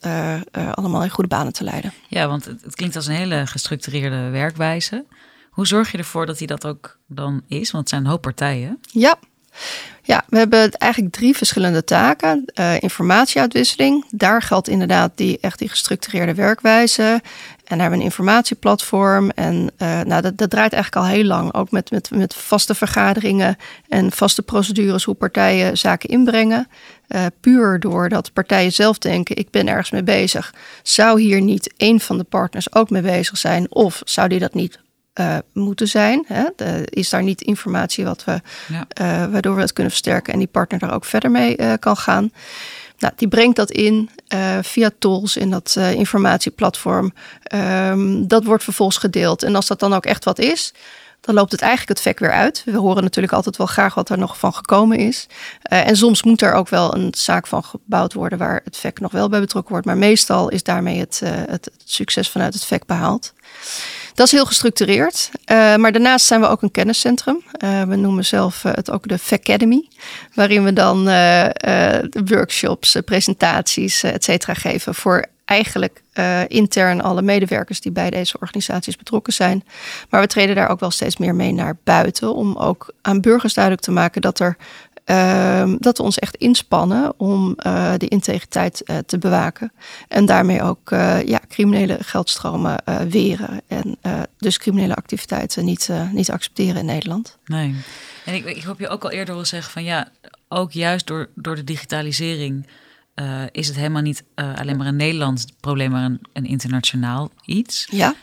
[0.72, 1.94] allemaal in goede banen te leiden.
[2.08, 5.06] Ja, want het, het klinkt als een hele gestructureerde werkwijze.
[5.50, 7.72] Hoe zorg je ervoor dat die dat ook dan is?
[7.72, 8.80] Want het zijn een hoop partijen.
[8.92, 9.18] Ja,
[10.02, 12.46] ja, we hebben eigenlijk drie verschillende taken.
[12.60, 17.22] Uh, informatieuitwisseling, daar geldt inderdaad die echt die gestructureerde werkwijze.
[17.66, 19.30] En daar hebben we een informatieplatform.
[19.30, 21.54] En uh, nou, dat, dat draait eigenlijk al heel lang.
[21.54, 23.58] Ook met, met, met vaste vergaderingen
[23.90, 26.68] en vaste procedures hoe partijen zaken inbrengen.
[27.08, 30.54] Uh, puur doordat partijen zelf denken, ik ben ergens mee bezig.
[30.84, 33.72] Zou hier niet een van de partners ook mee bezig zijn?
[33.72, 34.80] Of zou die dat niet
[35.20, 36.26] uh, moeten zijn.
[36.28, 36.44] Hè?
[36.56, 39.30] De, is daar niet informatie wat we, ja.
[39.30, 42.32] waardoor we het kunnen versterken en die partner daar ook verder mee kan gaan.
[42.98, 44.10] Nou, die brengt dat in
[44.62, 47.14] via tools in dat informatieplatform.
[47.56, 49.44] Um, dat wordt vervolgens gedeeld.
[49.44, 50.74] En als dat dan ook echt wat is,
[51.22, 52.62] dan loopt het eigenlijk het vek weer uit.
[52.66, 55.28] We horen natuurlijk altijd wel graag wat er nog van gekomen is.
[55.72, 59.00] Uh, en soms moet er ook wel een zaak van gebouwd worden waar het vek
[59.00, 59.86] nog wel bij betrokken wordt.
[59.88, 63.34] Maar meestal is daarmee het, het, het succes vanuit het vek behaald.
[64.16, 65.30] Dat is heel gestructureerd.
[65.52, 67.44] Uh, maar daarnaast zijn we ook een kenniscentrum.
[67.64, 69.88] Uh, we noemen zelf uh, het ook de Academy.
[70.34, 71.04] Waarin we dan
[72.26, 76.04] workshops, presentaties, et cetera geven voor eigenlijk
[76.48, 79.64] intern alle medewerkers die bij deze organisaties betrokken zijn.
[80.10, 82.34] Maar we treden daar ook wel steeds meer mee naar buiten.
[82.34, 84.58] Om ook aan burgers duidelijk te maken dat er
[85.80, 89.72] dat we ons echt inspannen om uh, de integriteit uh, te bewaken.
[90.08, 93.62] En daarmee ook uh, ja, criminele geldstromen weren.
[93.68, 93.98] En
[94.38, 97.38] dus criminele activiteiten niet, niet accepteren in Nederland.
[97.46, 97.76] Nee.
[98.26, 100.08] En ik, ik hoop je ook al eerder wil zeggen van ja,
[100.48, 102.68] ook juist door, door de digitalisering.
[103.52, 107.88] is het helemaal niet alleen maar een Nederlands probleem, maar een, een internationaal iets.
[107.92, 108.16] Ja.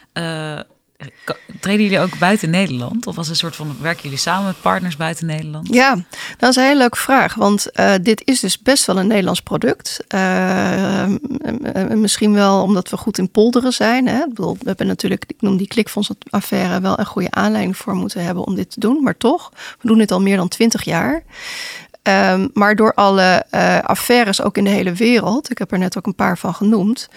[1.60, 3.06] Treden jullie ook buiten Nederland?
[3.06, 5.74] Of als een soort van werken jullie samen met partners buiten Nederland?
[5.74, 6.04] Ja,
[6.38, 7.34] dat is een hele leuke vraag.
[7.34, 10.04] Want uh, dit is dus best wel een Nederlands product.
[10.14, 11.04] Uh,
[11.94, 14.08] misschien wel omdat we goed in polderen zijn.
[14.08, 14.18] Hè?
[14.18, 18.24] Ik bedoel, we hebben natuurlijk, ik noem die klikfondsaffaire wel een goede aanleiding voor moeten
[18.24, 19.02] hebben om dit te doen.
[19.02, 21.22] Maar toch, we doen dit al meer dan twintig jaar.
[22.02, 23.44] Um, maar door alle
[23.82, 27.08] affaires ook in de hele wereld, ik heb er net ook een paar van genoemd,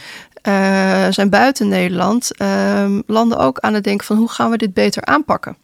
[0.48, 4.74] uh, zijn buiten Nederland uh, landen ook aan het denken van hoe gaan we dit
[4.74, 5.58] beter aanpakken.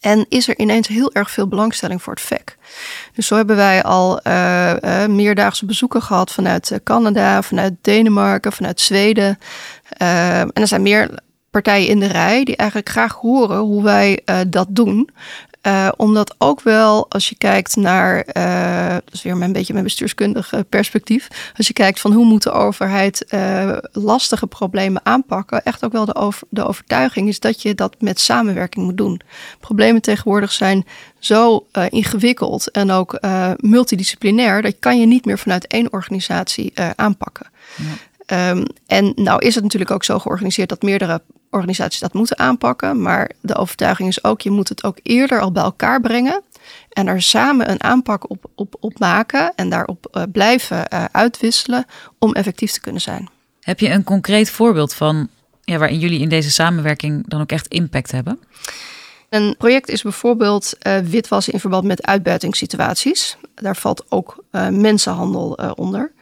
[0.00, 2.56] En is er ineens heel erg veel belangstelling voor het VEC.
[3.14, 9.38] Dus zo hebben wij al uh, meerdaagse bezoeken gehad vanuit Canada, vanuit Denemarken, vanuit Zweden.
[9.96, 11.10] en er zijn meer
[11.50, 15.10] partijen in de rij die eigenlijk graag horen hoe wij dat doen.
[15.66, 19.84] Uh, omdat ook wel, als je kijkt naar, uh, dat is weer een beetje mijn
[19.84, 21.28] bestuurskundig perspectief.
[21.56, 25.64] Als je kijkt van hoe moet de overheid uh, lastige problemen aanpakken.
[25.64, 29.20] Echt ook wel de, over, de overtuiging is dat je dat met samenwerking moet doen.
[29.60, 30.86] Problemen tegenwoordig zijn
[31.18, 33.18] zo ingewikkeld en ook
[33.56, 34.62] multidisciplinair.
[34.62, 37.46] Dat kan je niet meer vanuit één organisatie aanpakken.
[38.26, 38.50] Ja.
[38.50, 43.02] Um, en nou is het natuurlijk ook zo georganiseerd dat meerdere organisaties dat moeten aanpakken.
[43.02, 46.42] Maar de overtuiging is ook, je moet het ook eerder al bij elkaar brengen.
[46.90, 51.84] En er samen een aanpak op, op, op maken en daarop uh, blijven uh, uitwisselen
[52.18, 53.28] om effectief te kunnen zijn.
[53.60, 55.28] Heb je een concreet voorbeeld van
[55.64, 58.40] ja, waarin jullie in deze samenwerking dan ook echt impact hebben?
[59.28, 63.36] Een project is bijvoorbeeld uh, witwassen in verband met uitbuitingssituaties.
[63.54, 66.12] Daar valt ook mensenhandel onder.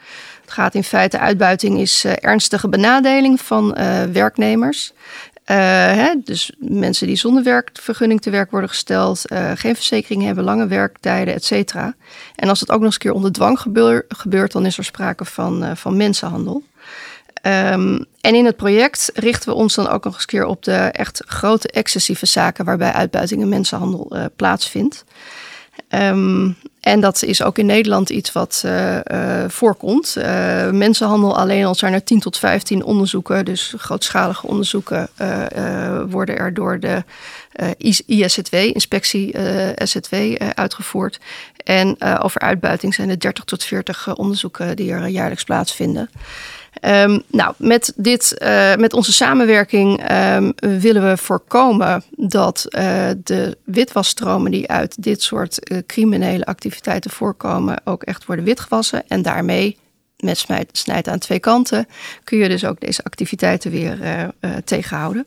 [0.48, 3.72] Het gaat in feite, uitbuiting is ernstige benadeling van
[4.12, 4.92] werknemers.
[5.44, 9.22] Hè, dus mensen die zonder werkvergunning te werk worden gesteld,
[9.54, 11.94] geen verzekering hebben, lange werktijden, et cetera.
[12.34, 14.84] En als het ook nog eens een keer onder dwang gebeur, gebeurt, dan is er
[14.84, 16.62] sprake van, van mensenhandel.
[17.42, 20.76] Um, en in het project richten we ons dan ook nog eens keer op de
[20.76, 25.04] echt grote excessieve zaken waarbij uitbuiting en mensenhandel plaatsvindt.
[25.88, 30.16] Um, en dat is ook in Nederland iets wat uh, uh, voorkomt.
[30.72, 35.08] mensenhandel alleen al zijn er 10 tot 15 onderzoeken, dus grootschalige onderzoeken
[36.08, 37.04] worden er door de
[38.06, 39.36] ISZW, inspectie
[39.84, 40.14] SZW,
[40.54, 41.20] uitgevoerd.
[41.64, 46.10] En over uitbuiting zijn er 30 tot 40 onderzoeken die er jaarlijks plaatsvinden.
[46.82, 53.56] Um, nou, met, dit, uh, met onze samenwerking um, willen we voorkomen dat uh, de
[53.64, 59.08] witwasstromen die uit dit soort uh, criminele activiteiten voorkomen ook echt worden witgewassen.
[59.08, 59.78] En daarmee,
[60.16, 61.86] met snijden aan twee kanten,
[62.24, 63.98] kun je dus ook deze activiteiten weer
[64.64, 65.26] tegenhouden.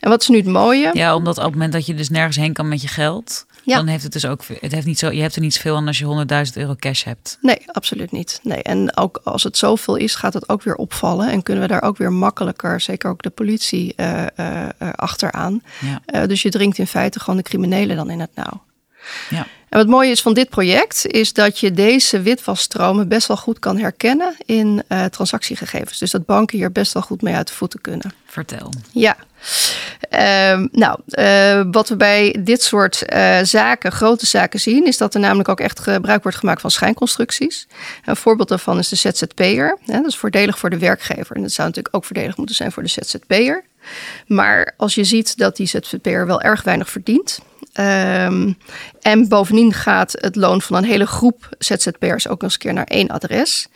[0.00, 0.90] En wat is nu het mooie?
[0.92, 3.76] Ja, omdat op het moment dat je dus nergens heen kan met je geld, ja.
[3.76, 5.86] dan heeft het dus ook, het heeft niet zo, je hebt er niet zoveel aan
[5.86, 7.38] als je 100.000 euro cash hebt.
[7.40, 8.40] Nee, absoluut niet.
[8.42, 8.62] Nee.
[8.62, 11.82] En ook als het zoveel is, gaat het ook weer opvallen en kunnen we daar
[11.82, 15.62] ook weer makkelijker, zeker ook de politie, uh, uh, achteraan.
[15.80, 16.20] Ja.
[16.20, 18.62] Uh, dus je dringt in feite gewoon de criminelen dan in het nauw.
[19.30, 19.46] Ja.
[19.68, 23.58] En wat mooi is van dit project, is dat je deze witwasstromen best wel goed
[23.58, 25.98] kan herkennen in uh, transactiegegevens.
[25.98, 28.12] Dus dat banken hier best wel goed mee uit de voeten kunnen.
[28.26, 28.72] Vertel.
[28.92, 29.16] Ja.
[30.10, 35.14] Uh, nou, uh, wat we bij dit soort uh, zaken, grote zaken zien, is dat
[35.14, 37.66] er namelijk ook echt gebruik wordt gemaakt van schijnconstructies.
[38.04, 39.78] Een voorbeeld daarvan is de ZZP'er.
[39.84, 41.36] Dat is voordelig voor de werkgever.
[41.36, 43.64] En dat zou natuurlijk ook voordelig moeten zijn voor de ZZP'er.
[44.26, 47.38] Maar als je ziet dat die ZZP'er wel erg weinig verdient,
[47.78, 48.58] Um,
[49.00, 52.72] en bovendien gaat het loon van een hele groep ZZP'ers ook nog eens een keer
[52.72, 53.68] naar één adres.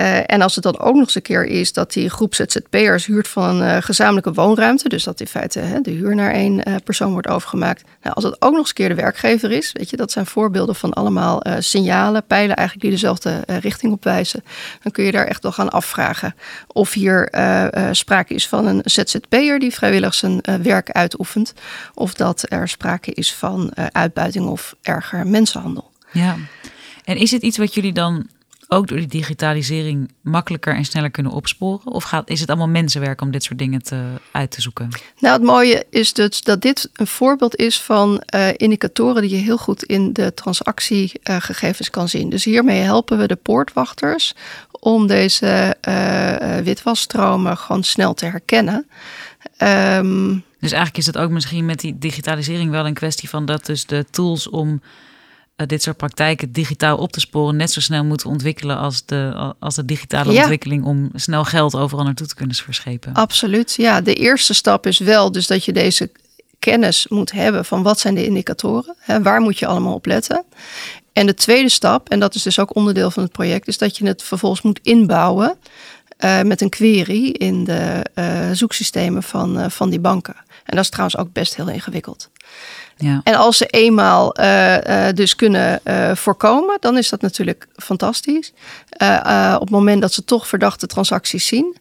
[0.00, 3.06] Uh, en als het dan ook nog eens een keer is dat die groep ZZP'ers
[3.06, 6.68] huurt van een uh, gezamenlijke woonruimte, dus dat in feite hè, de huur naar één
[6.68, 7.84] uh, persoon wordt overgemaakt.
[8.02, 10.26] Nou, als het ook nog eens een keer de werkgever is, weet je, dat zijn
[10.26, 14.44] voorbeelden van allemaal signalen, pijlen eigenlijk die dezelfde richting op wijzen.
[14.82, 16.34] Dan kun je daar echt wel gaan afvragen
[16.66, 17.28] of hier
[17.92, 21.54] sprake is van een ZZP'er die vrijwillig zijn werk uitoefent,
[21.94, 25.90] of dat er sprake is van uitbuiting of erger mensenhandel.
[26.12, 26.36] Ja,
[27.04, 28.26] en is het iets wat jullie dan
[28.72, 31.86] ook door die digitalisering makkelijker en sneller kunnen opsporen?
[31.86, 34.88] Of gaat, is het allemaal mensenwerk om dit soort dingen te, uit te zoeken?
[35.18, 39.36] Nou, het mooie is dus dat dit een voorbeeld is van uh, indicatoren die je
[39.36, 42.30] heel goed in de transactiegegevens uh, kan zien.
[42.30, 44.34] Dus hiermee helpen we de poortwachters
[44.70, 48.86] om deze uh, witwasstromen gewoon snel te herkennen.
[49.58, 53.66] Um, dus eigenlijk is het ook misschien met die digitalisering wel een kwestie van dat
[53.66, 54.80] dus de tools om
[55.56, 59.52] uh, dit soort praktijken digitaal op te sporen net zo snel moeten ontwikkelen als de,
[59.58, 60.40] als de digitale ja.
[60.40, 63.14] ontwikkeling om snel geld overal naartoe te kunnen verschepen.
[63.14, 63.74] Absoluut.
[63.76, 66.10] Ja, de eerste stap is wel dus dat je deze
[66.58, 70.44] kennis moet hebben van wat zijn de indicatoren, hè, waar moet je allemaal op letten.
[71.12, 73.96] En de tweede stap, en dat is dus ook onderdeel van het project, is dat
[73.98, 75.56] je het vervolgens moet inbouwen
[76.24, 80.36] uh, met een query in de uh, zoeksystemen van, uh, van die banken.
[80.64, 82.30] En dat is trouwens ook best heel ingewikkeld.
[82.96, 83.20] Ja.
[83.24, 84.34] En als ze eenmaal
[85.14, 85.80] dus kunnen
[86.16, 88.52] voorkomen, dan is dat natuurlijk fantastisch.
[89.54, 91.76] op het moment dat ze toch verdachte transacties zien,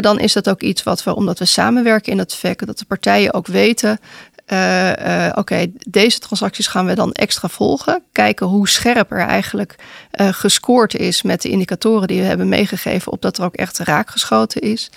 [0.00, 2.84] dan is dat ook iets wat we, omdat we samenwerken in het VEC, dat de
[2.84, 4.00] partijen ook weten.
[4.48, 8.02] Oké, okay, deze transacties gaan we dan extra volgen.
[8.12, 9.74] Kijken hoe scherp er eigenlijk
[10.12, 14.60] gescoord is met de indicatoren die we hebben meegegeven, op dat er ook echt raakgeschoten
[14.60, 14.90] is.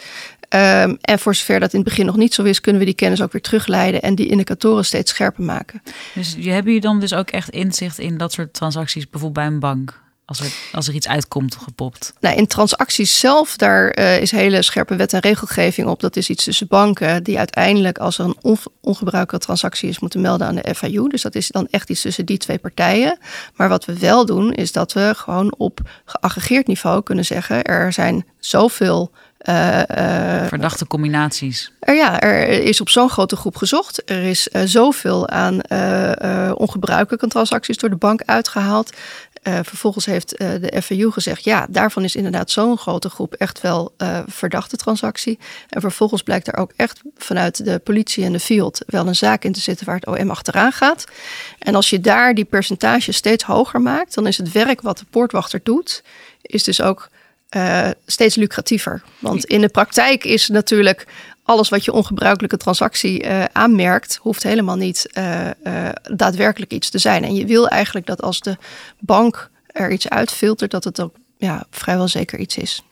[0.54, 2.96] Um, en voor zover dat in het begin nog niet zo is, kunnen we die
[2.96, 5.82] kennis ook weer terugleiden en die indicatoren steeds scherper maken.
[6.14, 9.54] Dus je hebben je dan dus ook echt inzicht in dat soort transacties, bijvoorbeeld bij
[9.54, 10.02] een bank?
[10.32, 12.14] Als er, als er iets uitkomt gepopt?
[12.20, 16.00] Nou, in transacties zelf, daar uh, is hele scherpe wet en regelgeving op.
[16.00, 20.22] Dat is iets tussen banken die uiteindelijk, als er een on ongebruikelijke transactie is, moeten
[20.22, 21.10] melden aan de FIU.
[21.10, 23.18] Dus dat is dan echt iets tussen die twee partijen.
[23.56, 27.94] Maar wat we wel doen, is dat we gewoon op geaggregeerd niveau kunnen zeggen: er
[27.94, 29.12] zijn zoveel
[29.50, 31.72] uh, uh, Verdachte combinaties.
[31.80, 34.10] Er, ja, er is op zo'n grote groep gezocht.
[34.10, 35.62] Er is uh, zoveel aan
[36.56, 38.92] ongebruikelijke transacties door de bank uitgehaald.
[39.44, 43.62] Uh, vervolgens heeft uh, de FAU gezegd: ja, daarvan is inderdaad zo'n grote groep echt
[43.62, 45.40] wel uh, verdachte transactie.
[45.70, 49.44] En vervolgens blijkt er ook echt vanuit de politie en de field wel een zaak
[49.44, 51.06] in te zitten waar het OM achteraan gaat.
[51.60, 55.06] En als je daar die percentage steeds hoger maakt, dan is het werk wat de
[55.10, 56.04] poortwachter doet,
[56.42, 57.10] is dus ook
[58.06, 59.04] steeds lucratiever.
[59.20, 61.08] Want in de praktijk is natuurlijk
[61.52, 66.98] alles wat je ongebruikelijke transactie uh, aanmerkt, hoeft helemaal niet uh, uh, daadwerkelijk iets te
[66.98, 67.24] zijn.
[67.24, 68.58] En je wil eigenlijk dat als de
[69.00, 72.84] bank er iets uitfiltert, dat het ook ja, vrijwel zeker iets is.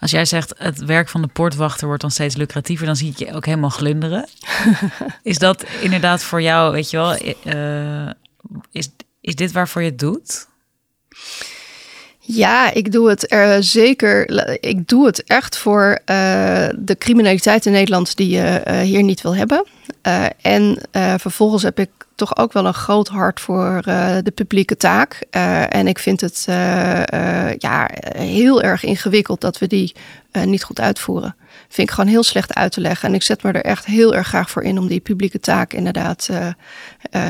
[0.00, 3.18] Als jij zegt het werk van de poortwachter wordt dan steeds lucratiever, dan zie ik
[3.18, 4.28] je ook helemaal glunderen.
[5.22, 7.14] is dat inderdaad voor jou, weet je wel,
[8.70, 8.88] is,
[9.20, 10.46] is dit waarvoor je het doet?
[12.30, 14.30] Ja, ik doe het er zeker.
[14.60, 19.20] Ik doe het echt voor uh, de criminaliteit in Nederland die je uh, hier niet
[19.20, 19.64] wil hebben.
[20.40, 20.78] En
[21.18, 23.82] vervolgens heb ik toch ook wel een groot hart voor
[24.22, 25.24] de publieke taak.
[25.68, 26.44] en ik vind het
[27.58, 29.94] ja, heel erg ingewikkeld dat we die
[30.44, 31.36] niet goed uitvoeren.
[31.68, 33.08] Vind ik gewoon heel slecht uit te leggen.
[33.08, 35.72] En ik zet me er echt heel erg graag voor in om die publieke taak
[35.72, 36.28] inderdaad,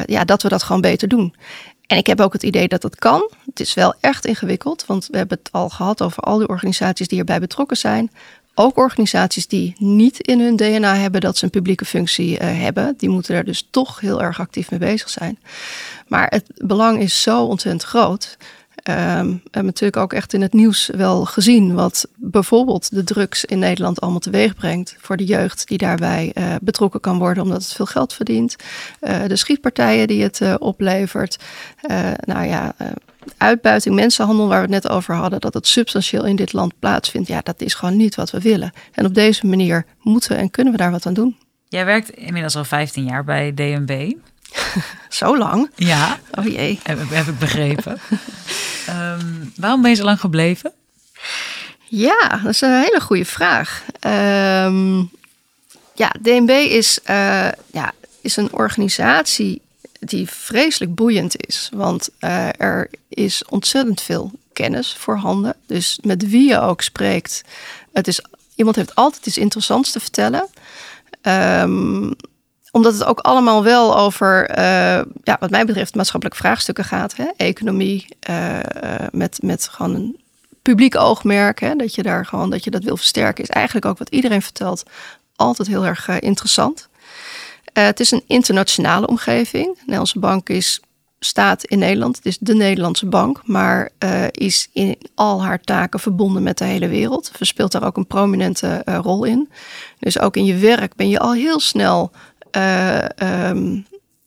[0.06, 1.34] ja, dat we dat gewoon beter doen.
[1.88, 3.30] En ik heb ook het idee dat dat kan.
[3.46, 7.08] Het is wel echt ingewikkeld, want we hebben het al gehad over al die organisaties
[7.08, 8.10] die erbij betrokken zijn.
[8.54, 12.94] Ook organisaties die niet in hun DNA hebben dat ze een publieke functie uh, hebben.
[12.96, 15.38] Die moeten er dus toch heel erg actief mee bezig zijn.
[16.06, 18.36] Maar het belang is zo ontzettend groot
[18.88, 23.58] We hebben natuurlijk ook echt in het nieuws wel gezien wat bijvoorbeeld de drugs in
[23.58, 27.72] Nederland allemaal teweeg brengt voor de jeugd die daarbij uh, betrokken kan worden omdat het
[27.72, 28.56] veel geld verdient.
[29.00, 31.38] Uh, de schietpartijen die het uh, oplevert.
[32.24, 32.74] nou ja,
[33.36, 37.28] uitbuiting, mensenhandel waar we het net over hadden, dat het substantieel in dit land plaatsvindt.
[37.28, 38.72] Ja, dat is gewoon niet wat we willen.
[38.92, 41.36] En op deze manier moeten en kunnen we daar wat aan doen.
[41.68, 44.12] Jij werkt inmiddels al 15 jaar bij DNB.
[45.08, 45.70] Zo lang?
[45.74, 46.18] Ja.
[46.34, 46.80] Oh jee.
[46.82, 48.00] Heb, heb ik begrepen.
[48.88, 50.72] um, waarom ben je zo lang gebleven?
[51.84, 53.84] Ja, dat is een hele goede vraag.
[54.06, 55.10] Um,
[55.94, 59.60] ja, DNB is, uh, ja, is een organisatie
[60.00, 61.70] die vreselijk boeiend is.
[61.72, 65.54] Want uh, er is ontzettend veel kennis voorhanden.
[65.66, 67.42] Dus met wie je ook spreekt,
[67.92, 68.20] het is,
[68.54, 70.48] iemand heeft altijd iets interessants te vertellen.
[71.22, 72.16] Um,
[72.70, 74.64] omdat het ook allemaal wel over, uh,
[75.22, 77.16] ja, wat mij betreft, maatschappelijke vraagstukken gaat.
[77.16, 77.24] Hè?
[77.36, 78.58] Economie, uh,
[79.10, 80.20] met, met gewoon een
[80.62, 81.60] publiek oogmerk.
[81.60, 81.74] Hè?
[81.74, 84.82] Dat je daar gewoon, dat je dat wil versterken, is eigenlijk ook wat iedereen vertelt.
[85.36, 86.88] Altijd heel erg interessant.
[87.72, 89.66] het is een internationale omgeving.
[89.66, 90.80] De Nederlandse bank is,
[91.20, 92.16] staat in Nederland.
[92.16, 93.90] Het is de Nederlandse bank, maar
[94.30, 97.30] is in al haar taken verbonden met de hele wereld.
[97.32, 99.48] Verspeelt daar ook een prominente rol in.
[99.98, 102.12] Dus ook in je werk ben je al heel snel
[103.50, 103.86] um,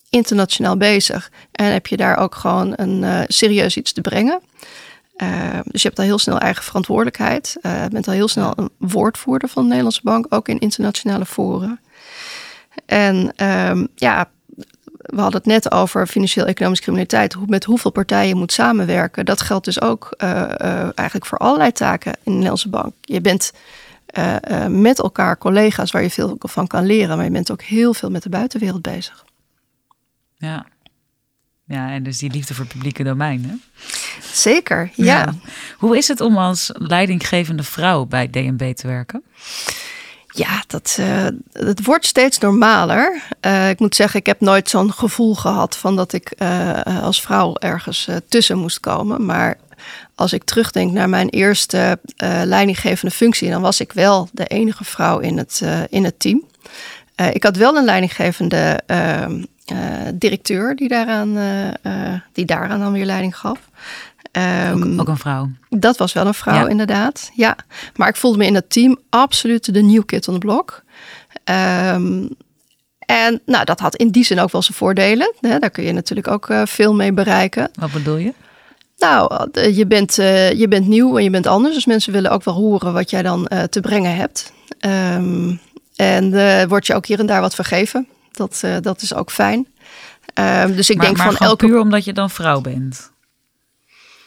[0.09, 1.31] internationaal bezig.
[1.51, 4.41] En heb je daar ook gewoon een uh, serieus iets te brengen.
[5.17, 7.57] Uh, dus je hebt al heel snel eigen verantwoordelijkheid.
[7.61, 11.79] Je bent al heel snel een woordvoerder van de Nederlandse Bank, ook in internationale foren.
[12.85, 14.29] En um, ja,
[14.97, 17.33] we hadden het net over financieel-economische criminaliteit.
[17.33, 19.25] Hoe, met hoeveel partijen je moet samenwerken.
[19.25, 20.11] Dat geldt dus ook
[20.95, 22.93] eigenlijk voor allerlei taken in de Nederlandse Bank.
[23.01, 23.51] Je bent
[24.17, 27.15] uh, uh, met elkaar collega's waar je veel van kan leren.
[27.15, 29.25] Maar je bent ook heel veel met de buitenwereld bezig.
[30.37, 30.65] Ja.
[31.65, 33.53] Ja, en dus die liefde voor het publieke domein, hè?
[34.33, 35.05] Zeker, ja.
[35.05, 35.33] ja.
[35.77, 39.23] Hoe is het om als leidinggevende vrouw bij DNB te werken?
[40.27, 43.23] Ja, dat, uh, dat wordt steeds normaler.
[43.45, 47.21] Uh, ik moet zeggen, ik heb nooit zo'n gevoel gehad van dat ik uh, als
[47.21, 49.25] vrouw ergens tussen moest komen.
[49.25, 49.57] Maar
[50.15, 54.83] als ik terugdenk naar mijn eerste uh, leidinggevende functie, dan was ik wel de enige
[54.83, 56.43] vrouw in het, uh, in het team.
[57.21, 59.43] Uh, ik had wel een leidinggevende ehm,
[60.13, 61.37] directeur die daaraan,
[62.33, 63.59] die daaraan dan weer leiding gaf.
[64.31, 65.49] Um, ook, ook, een vrouw.
[65.69, 66.67] Dat was wel een vrouw, ja.
[66.67, 67.31] inderdaad.
[67.35, 67.55] Ja,
[67.95, 70.83] maar ik voelde me in dat team absoluut de new kid on the block.
[71.93, 72.29] Um,
[72.99, 75.33] en nou, dat had in die zin ook wel zijn voordelen.
[75.39, 75.59] Hè?
[75.59, 77.71] Daar kun je natuurlijk ook veel mee bereiken.
[77.73, 78.33] Wat bedoel je?
[79.01, 81.73] Nou, je bent, uh, je bent nieuw en je bent anders.
[81.73, 84.53] Dus mensen willen ook wel horen wat jij dan uh, te brengen hebt.
[85.15, 85.59] Um,
[85.95, 88.07] en uh, wordt je ook hier en daar wat vergeven.
[88.31, 89.67] Dat, dat is ook fijn.
[90.33, 91.65] Um, dus ik maar, denk maar van elke.
[91.65, 93.11] puur omdat je dan vrouw bent.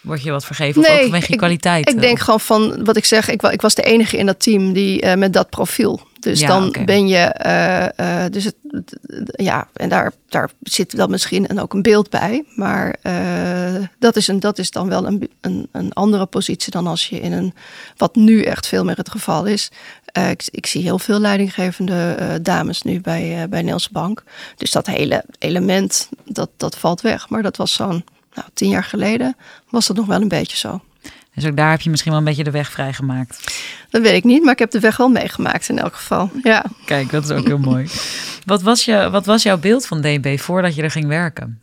[0.00, 1.88] Word je wat vergeven nee, of ook vanwege je kwaliteit?
[1.88, 3.28] Ik denk gewoon van wat ik zeg.
[3.28, 6.00] Ik, ik was de enige in dat team die met dat profiel.
[6.24, 6.84] Dus ja, dan okay.
[6.84, 8.56] ben je, uh, uh, dus het,
[9.26, 12.44] ja, en daar, daar zit dan misschien en ook een beeld bij.
[12.54, 16.86] Maar uh, dat, is een, dat is dan wel een, een, een, andere positie dan
[16.86, 17.54] als je in een,
[17.96, 19.70] wat nu echt veel meer het geval is.
[20.30, 24.22] Ik, ik, zie heel veel leidinggevende dames nu bij, bij Nederlandse Bank.
[24.56, 27.28] Dus dat hele element, dat, dat valt weg.
[27.28, 28.04] Maar dat was zo'n
[28.34, 29.36] nou, tien jaar geleden
[29.70, 30.80] was dat nog wel een beetje zo.
[31.34, 33.62] Dus ook daar heb je misschien wel een beetje de weg vrijgemaakt.
[33.94, 36.30] Dat weet ik niet, maar ik heb de weg wel meegemaakt in elk geval.
[36.42, 36.64] Ja.
[36.84, 37.86] Kijk, dat is ook heel mooi.
[38.44, 41.60] Wat was, je, wat was jouw beeld van DNB voordat je er ging werken?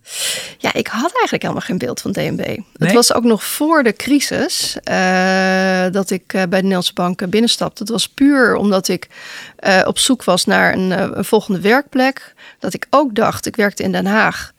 [0.58, 2.58] Ja, ik had eigenlijk helemaal geen beeld van DNB.
[2.76, 7.30] Het was ook nog voor de crisis uh, dat ik uh, bij de Nederlandse Bank
[7.30, 7.82] binnenstapte.
[7.82, 9.08] Het was puur omdat ik
[9.66, 12.34] uh, op zoek was naar een, een volgende werkplek.
[12.58, 14.52] Dat ik ook dacht, ik werkte in Den Haag.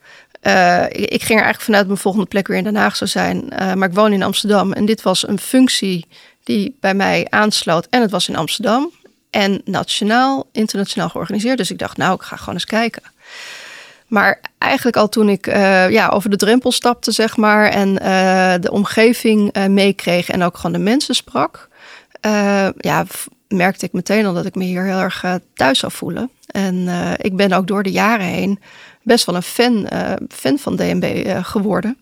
[0.44, 3.44] Uh, ik ging er eigenlijk vanuit mijn volgende plek weer in Den Haag zou zijn.
[3.44, 4.74] Uh, maar ik woon in Amsterdam.
[4.74, 6.08] En dit was een functie
[6.44, 7.88] die bij mij aansloot.
[7.90, 8.92] En het was in Amsterdam.
[9.30, 11.58] En nationaal, internationaal georganiseerd.
[11.58, 13.02] Dus ik dacht, nou, ik ga gewoon eens kijken.
[14.08, 17.70] Maar eigenlijk al toen ik uh, ja, over de drempel stapte, zeg maar.
[17.70, 17.94] En
[18.62, 20.30] de omgeving meekreeg.
[20.30, 21.70] En ook gewoon de mensen sprak.
[22.78, 23.06] ja,
[23.48, 26.30] merkte ik meteen al dat ik me hier heel erg thuis zou voelen.
[26.46, 26.88] En
[27.18, 28.60] ik ben ook door de jaren heen
[29.04, 29.88] best wel een fan,
[30.30, 31.98] fan van DNB eh, geworden.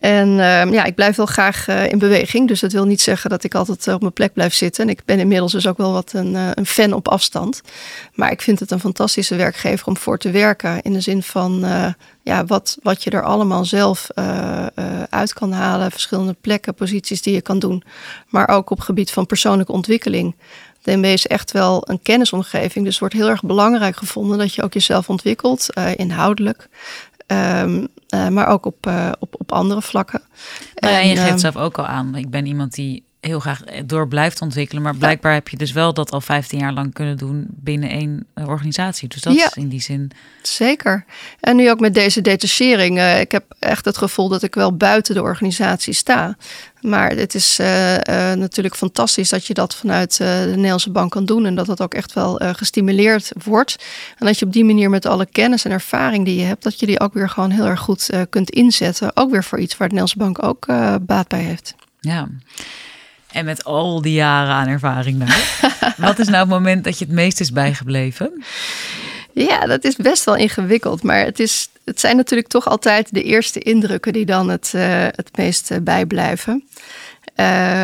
[0.00, 2.48] En uh, ja, ik blijf wel graag uh, in beweging.
[2.48, 4.84] Dus dat wil niet zeggen dat ik altijd op mijn plek blijf zitten.
[4.84, 7.60] En ik ben inmiddels dus ook wel wat een, een, fan op afstand.
[8.14, 10.82] Maar ik vind het een fantastische werkgever om voor te werken.
[10.82, 11.66] In de zin van
[12.22, 14.08] ja, wat, wat je er allemaal zelf
[15.10, 15.90] uit kan halen.
[15.90, 17.82] Verschillende plekken, posities die je kan doen.
[18.28, 20.36] Maar ook op gebied van persoonlijke ontwikkeling.
[20.82, 22.84] DNB is echt wel een kennisomgeving.
[22.84, 26.68] Dus het wordt heel erg belangrijk gevonden dat je ook jezelf ontwikkelt, inhoudelijk.
[27.32, 30.22] Um, uh, maar ook op, uh, op, op andere vlakken.
[30.74, 32.14] Nou ja, en je geeft um, zelf ook al aan.
[32.14, 34.82] Ik ben iemand die heel graag door blijft ontwikkelen.
[34.82, 38.26] Maar blijkbaar heb je dus wel dat al 15 jaar lang kunnen doen binnen één
[38.34, 39.08] organisatie.
[39.08, 40.10] Dus dat ja, is in die zin.
[40.42, 41.04] Zeker.
[41.40, 42.98] En nu ook met deze detachering.
[42.98, 46.36] Uh, ik heb echt het gevoel dat ik wel buiten de organisatie sta.
[46.80, 48.00] Maar het is uh, uh,
[48.32, 51.46] natuurlijk fantastisch dat je dat vanuit de Nederlandse bank kan doen.
[51.46, 53.84] En dat dat ook echt wel gestimuleerd wordt.
[54.18, 56.80] En dat je op die manier met alle kennis en ervaring die je hebt, dat
[56.80, 59.10] je die ook weer gewoon heel erg goed kunt inzetten.
[59.16, 60.66] Ook weer voor iets waar de Nederlandse bank ook
[61.06, 61.74] baat bij heeft.
[62.00, 62.28] Ja.
[63.32, 65.72] En met al die jaren aan ervaring daar.
[66.06, 68.44] Wat is nou het moment dat je het meest is bijgebleven?
[69.44, 71.02] Ja, dat is best wel ingewikkeld.
[71.02, 74.82] Maar het, is, het zijn natuurlijk toch altijd de eerste indrukken die dan het, uh,
[74.90, 76.68] het meest uh, bijblijven.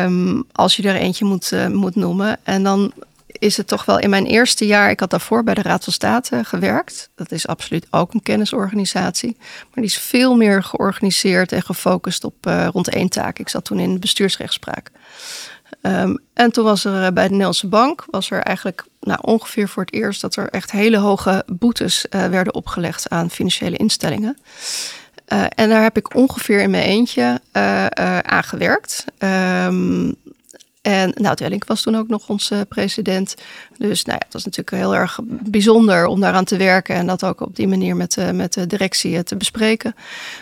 [0.03, 2.37] Um, als je er eentje moet, uh, moet noemen.
[2.43, 2.93] En dan
[3.27, 5.93] is het toch wel in mijn eerste jaar, ik had daarvoor bij de Raad van
[5.93, 7.09] State gewerkt.
[7.15, 9.35] Dat is absoluut ook een kennisorganisatie.
[9.39, 12.35] Maar die is veel meer georganiseerd en gefocust op
[12.71, 13.39] rond één taak.
[13.39, 14.91] Ik zat toen in bestuursrechtspraak.
[15.81, 19.69] Um, en toen was er eh, bij de Nederlandse Bank, was er eigenlijk nou, ongeveer
[19.69, 24.37] voor het eerst dat er echt hele hoge boetes uh, werden opgelegd aan financiële instellingen.
[25.33, 27.85] Uh, en daar heb ik ongeveer in mijn eentje uh,
[28.19, 29.05] aan gewerkt.
[29.19, 30.15] Um,
[30.85, 33.35] en nou, Twelling was toen ook nog onze president.
[33.77, 37.23] Dus nou ja, het was natuurlijk heel erg bijzonder om daaraan te werken en dat
[37.23, 39.95] ook op die manier met de, met de directie te bespreken.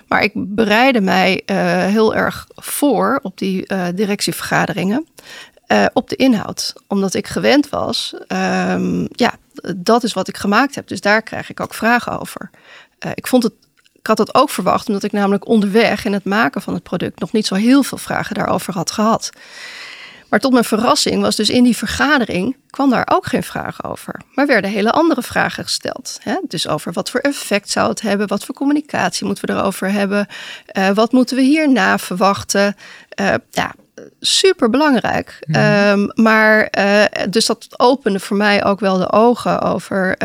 [0.07, 3.65] Maar ik bereidde mij uh, heel erg voor op die
[3.95, 5.07] directievergaderingen.
[5.93, 8.13] Op de inhoud, omdat ik gewend was.
[8.27, 9.33] Um, ja,
[9.75, 10.87] dat is wat ik gemaakt heb.
[10.87, 12.49] Dus daar krijg ik ook vragen over.
[13.15, 13.53] ik vond het
[14.03, 17.19] ik had dat ook verwacht, omdat ik namelijk onderweg in het maken van het product
[17.19, 19.29] nog niet zo heel veel vragen daarover had gehad.
[20.33, 24.21] Maar tot mijn verrassing was dus in die vergadering kwam daar ook geen vraag over.
[24.35, 26.19] Maar werden hele andere vragen gesteld.
[26.21, 26.35] Hè?
[26.47, 28.27] Dus over wat voor effect zou het hebben?
[28.27, 30.27] Wat voor communicatie moeten we erover hebben?
[30.77, 32.75] Uh, wat moeten we hierna verwachten?
[33.21, 33.73] Uh, ja,
[34.19, 35.39] super belangrijk.
[35.45, 35.55] Mm.
[35.55, 40.15] Um, maar uh, dus dat opende voor mij ook wel de ogen over.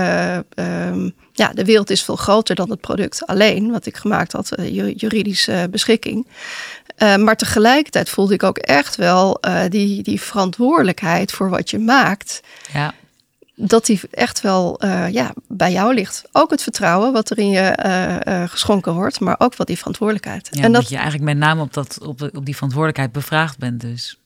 [0.58, 4.52] Um, ja, de wereld is veel groter dan het product alleen, wat ik gemaakt had,
[4.96, 6.26] juridische beschikking.
[6.98, 11.78] Uh, maar tegelijkertijd voelde ik ook echt wel uh, die, die verantwoordelijkheid voor wat je
[11.78, 12.40] maakt.
[12.72, 12.94] Ja.
[13.54, 16.24] Dat die echt wel uh, ja, bij jou ligt.
[16.32, 20.48] Ook het vertrouwen wat er in je geschonken wordt, maar ook wat die verantwoordelijkheid.
[20.50, 23.80] Ja, en dat je eigenlijk met name op, dat, op, op die verantwoordelijkheid bevraagd bent
[23.80, 24.18] dus.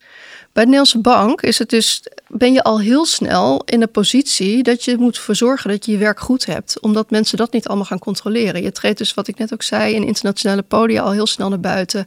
[0.52, 4.62] Bij de Nederlandse bank is het dus, ben je al heel snel in de positie
[4.62, 6.80] dat je moet verzorgen dat je je werk goed hebt.
[6.80, 8.62] Omdat mensen dat niet allemaal gaan controleren.
[8.62, 11.60] Je treedt dus, wat ik net ook zei, in internationale podia al heel snel naar
[11.60, 12.06] buiten.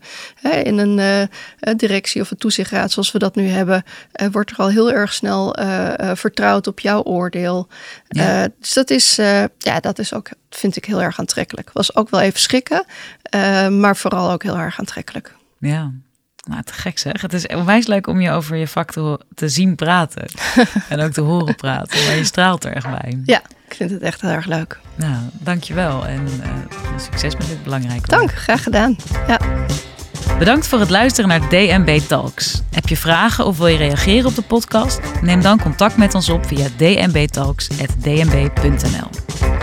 [0.63, 3.83] in een uh, directie of een toezichtraad zoals we dat nu hebben,
[4.21, 7.67] uh, wordt er al heel erg snel uh, vertrouwd op jouw oordeel.
[8.07, 8.47] Ja.
[8.59, 9.15] dus dat is,
[9.57, 11.69] ja, dat is ook, vind ik heel erg aantrekkelijk.
[11.73, 12.85] Was ook wel even schrikken,
[13.79, 15.35] maar vooral ook heel erg aantrekkelijk.
[15.59, 15.91] Ja.
[16.45, 17.21] Nou, te gek zeg.
[17.21, 20.25] Het is onwijs leuk om je over je vak te, te zien praten.
[20.89, 22.05] en ook te horen praten.
[22.05, 23.21] Maar je straalt er echt bij.
[23.25, 24.79] Ja, ik vind het echt heel erg leuk.
[24.95, 26.07] Nou, dankjewel.
[26.07, 26.49] En uh,
[26.97, 28.95] succes met dit belangrijke Dank, graag gedaan.
[29.27, 29.39] Ja.
[30.37, 32.61] Bedankt voor het luisteren naar DNB Talks.
[32.71, 34.99] Heb je vragen of wil je reageren op de podcast?
[35.21, 39.54] Neem dan contact met ons op via dnbtalks.dnb.nl.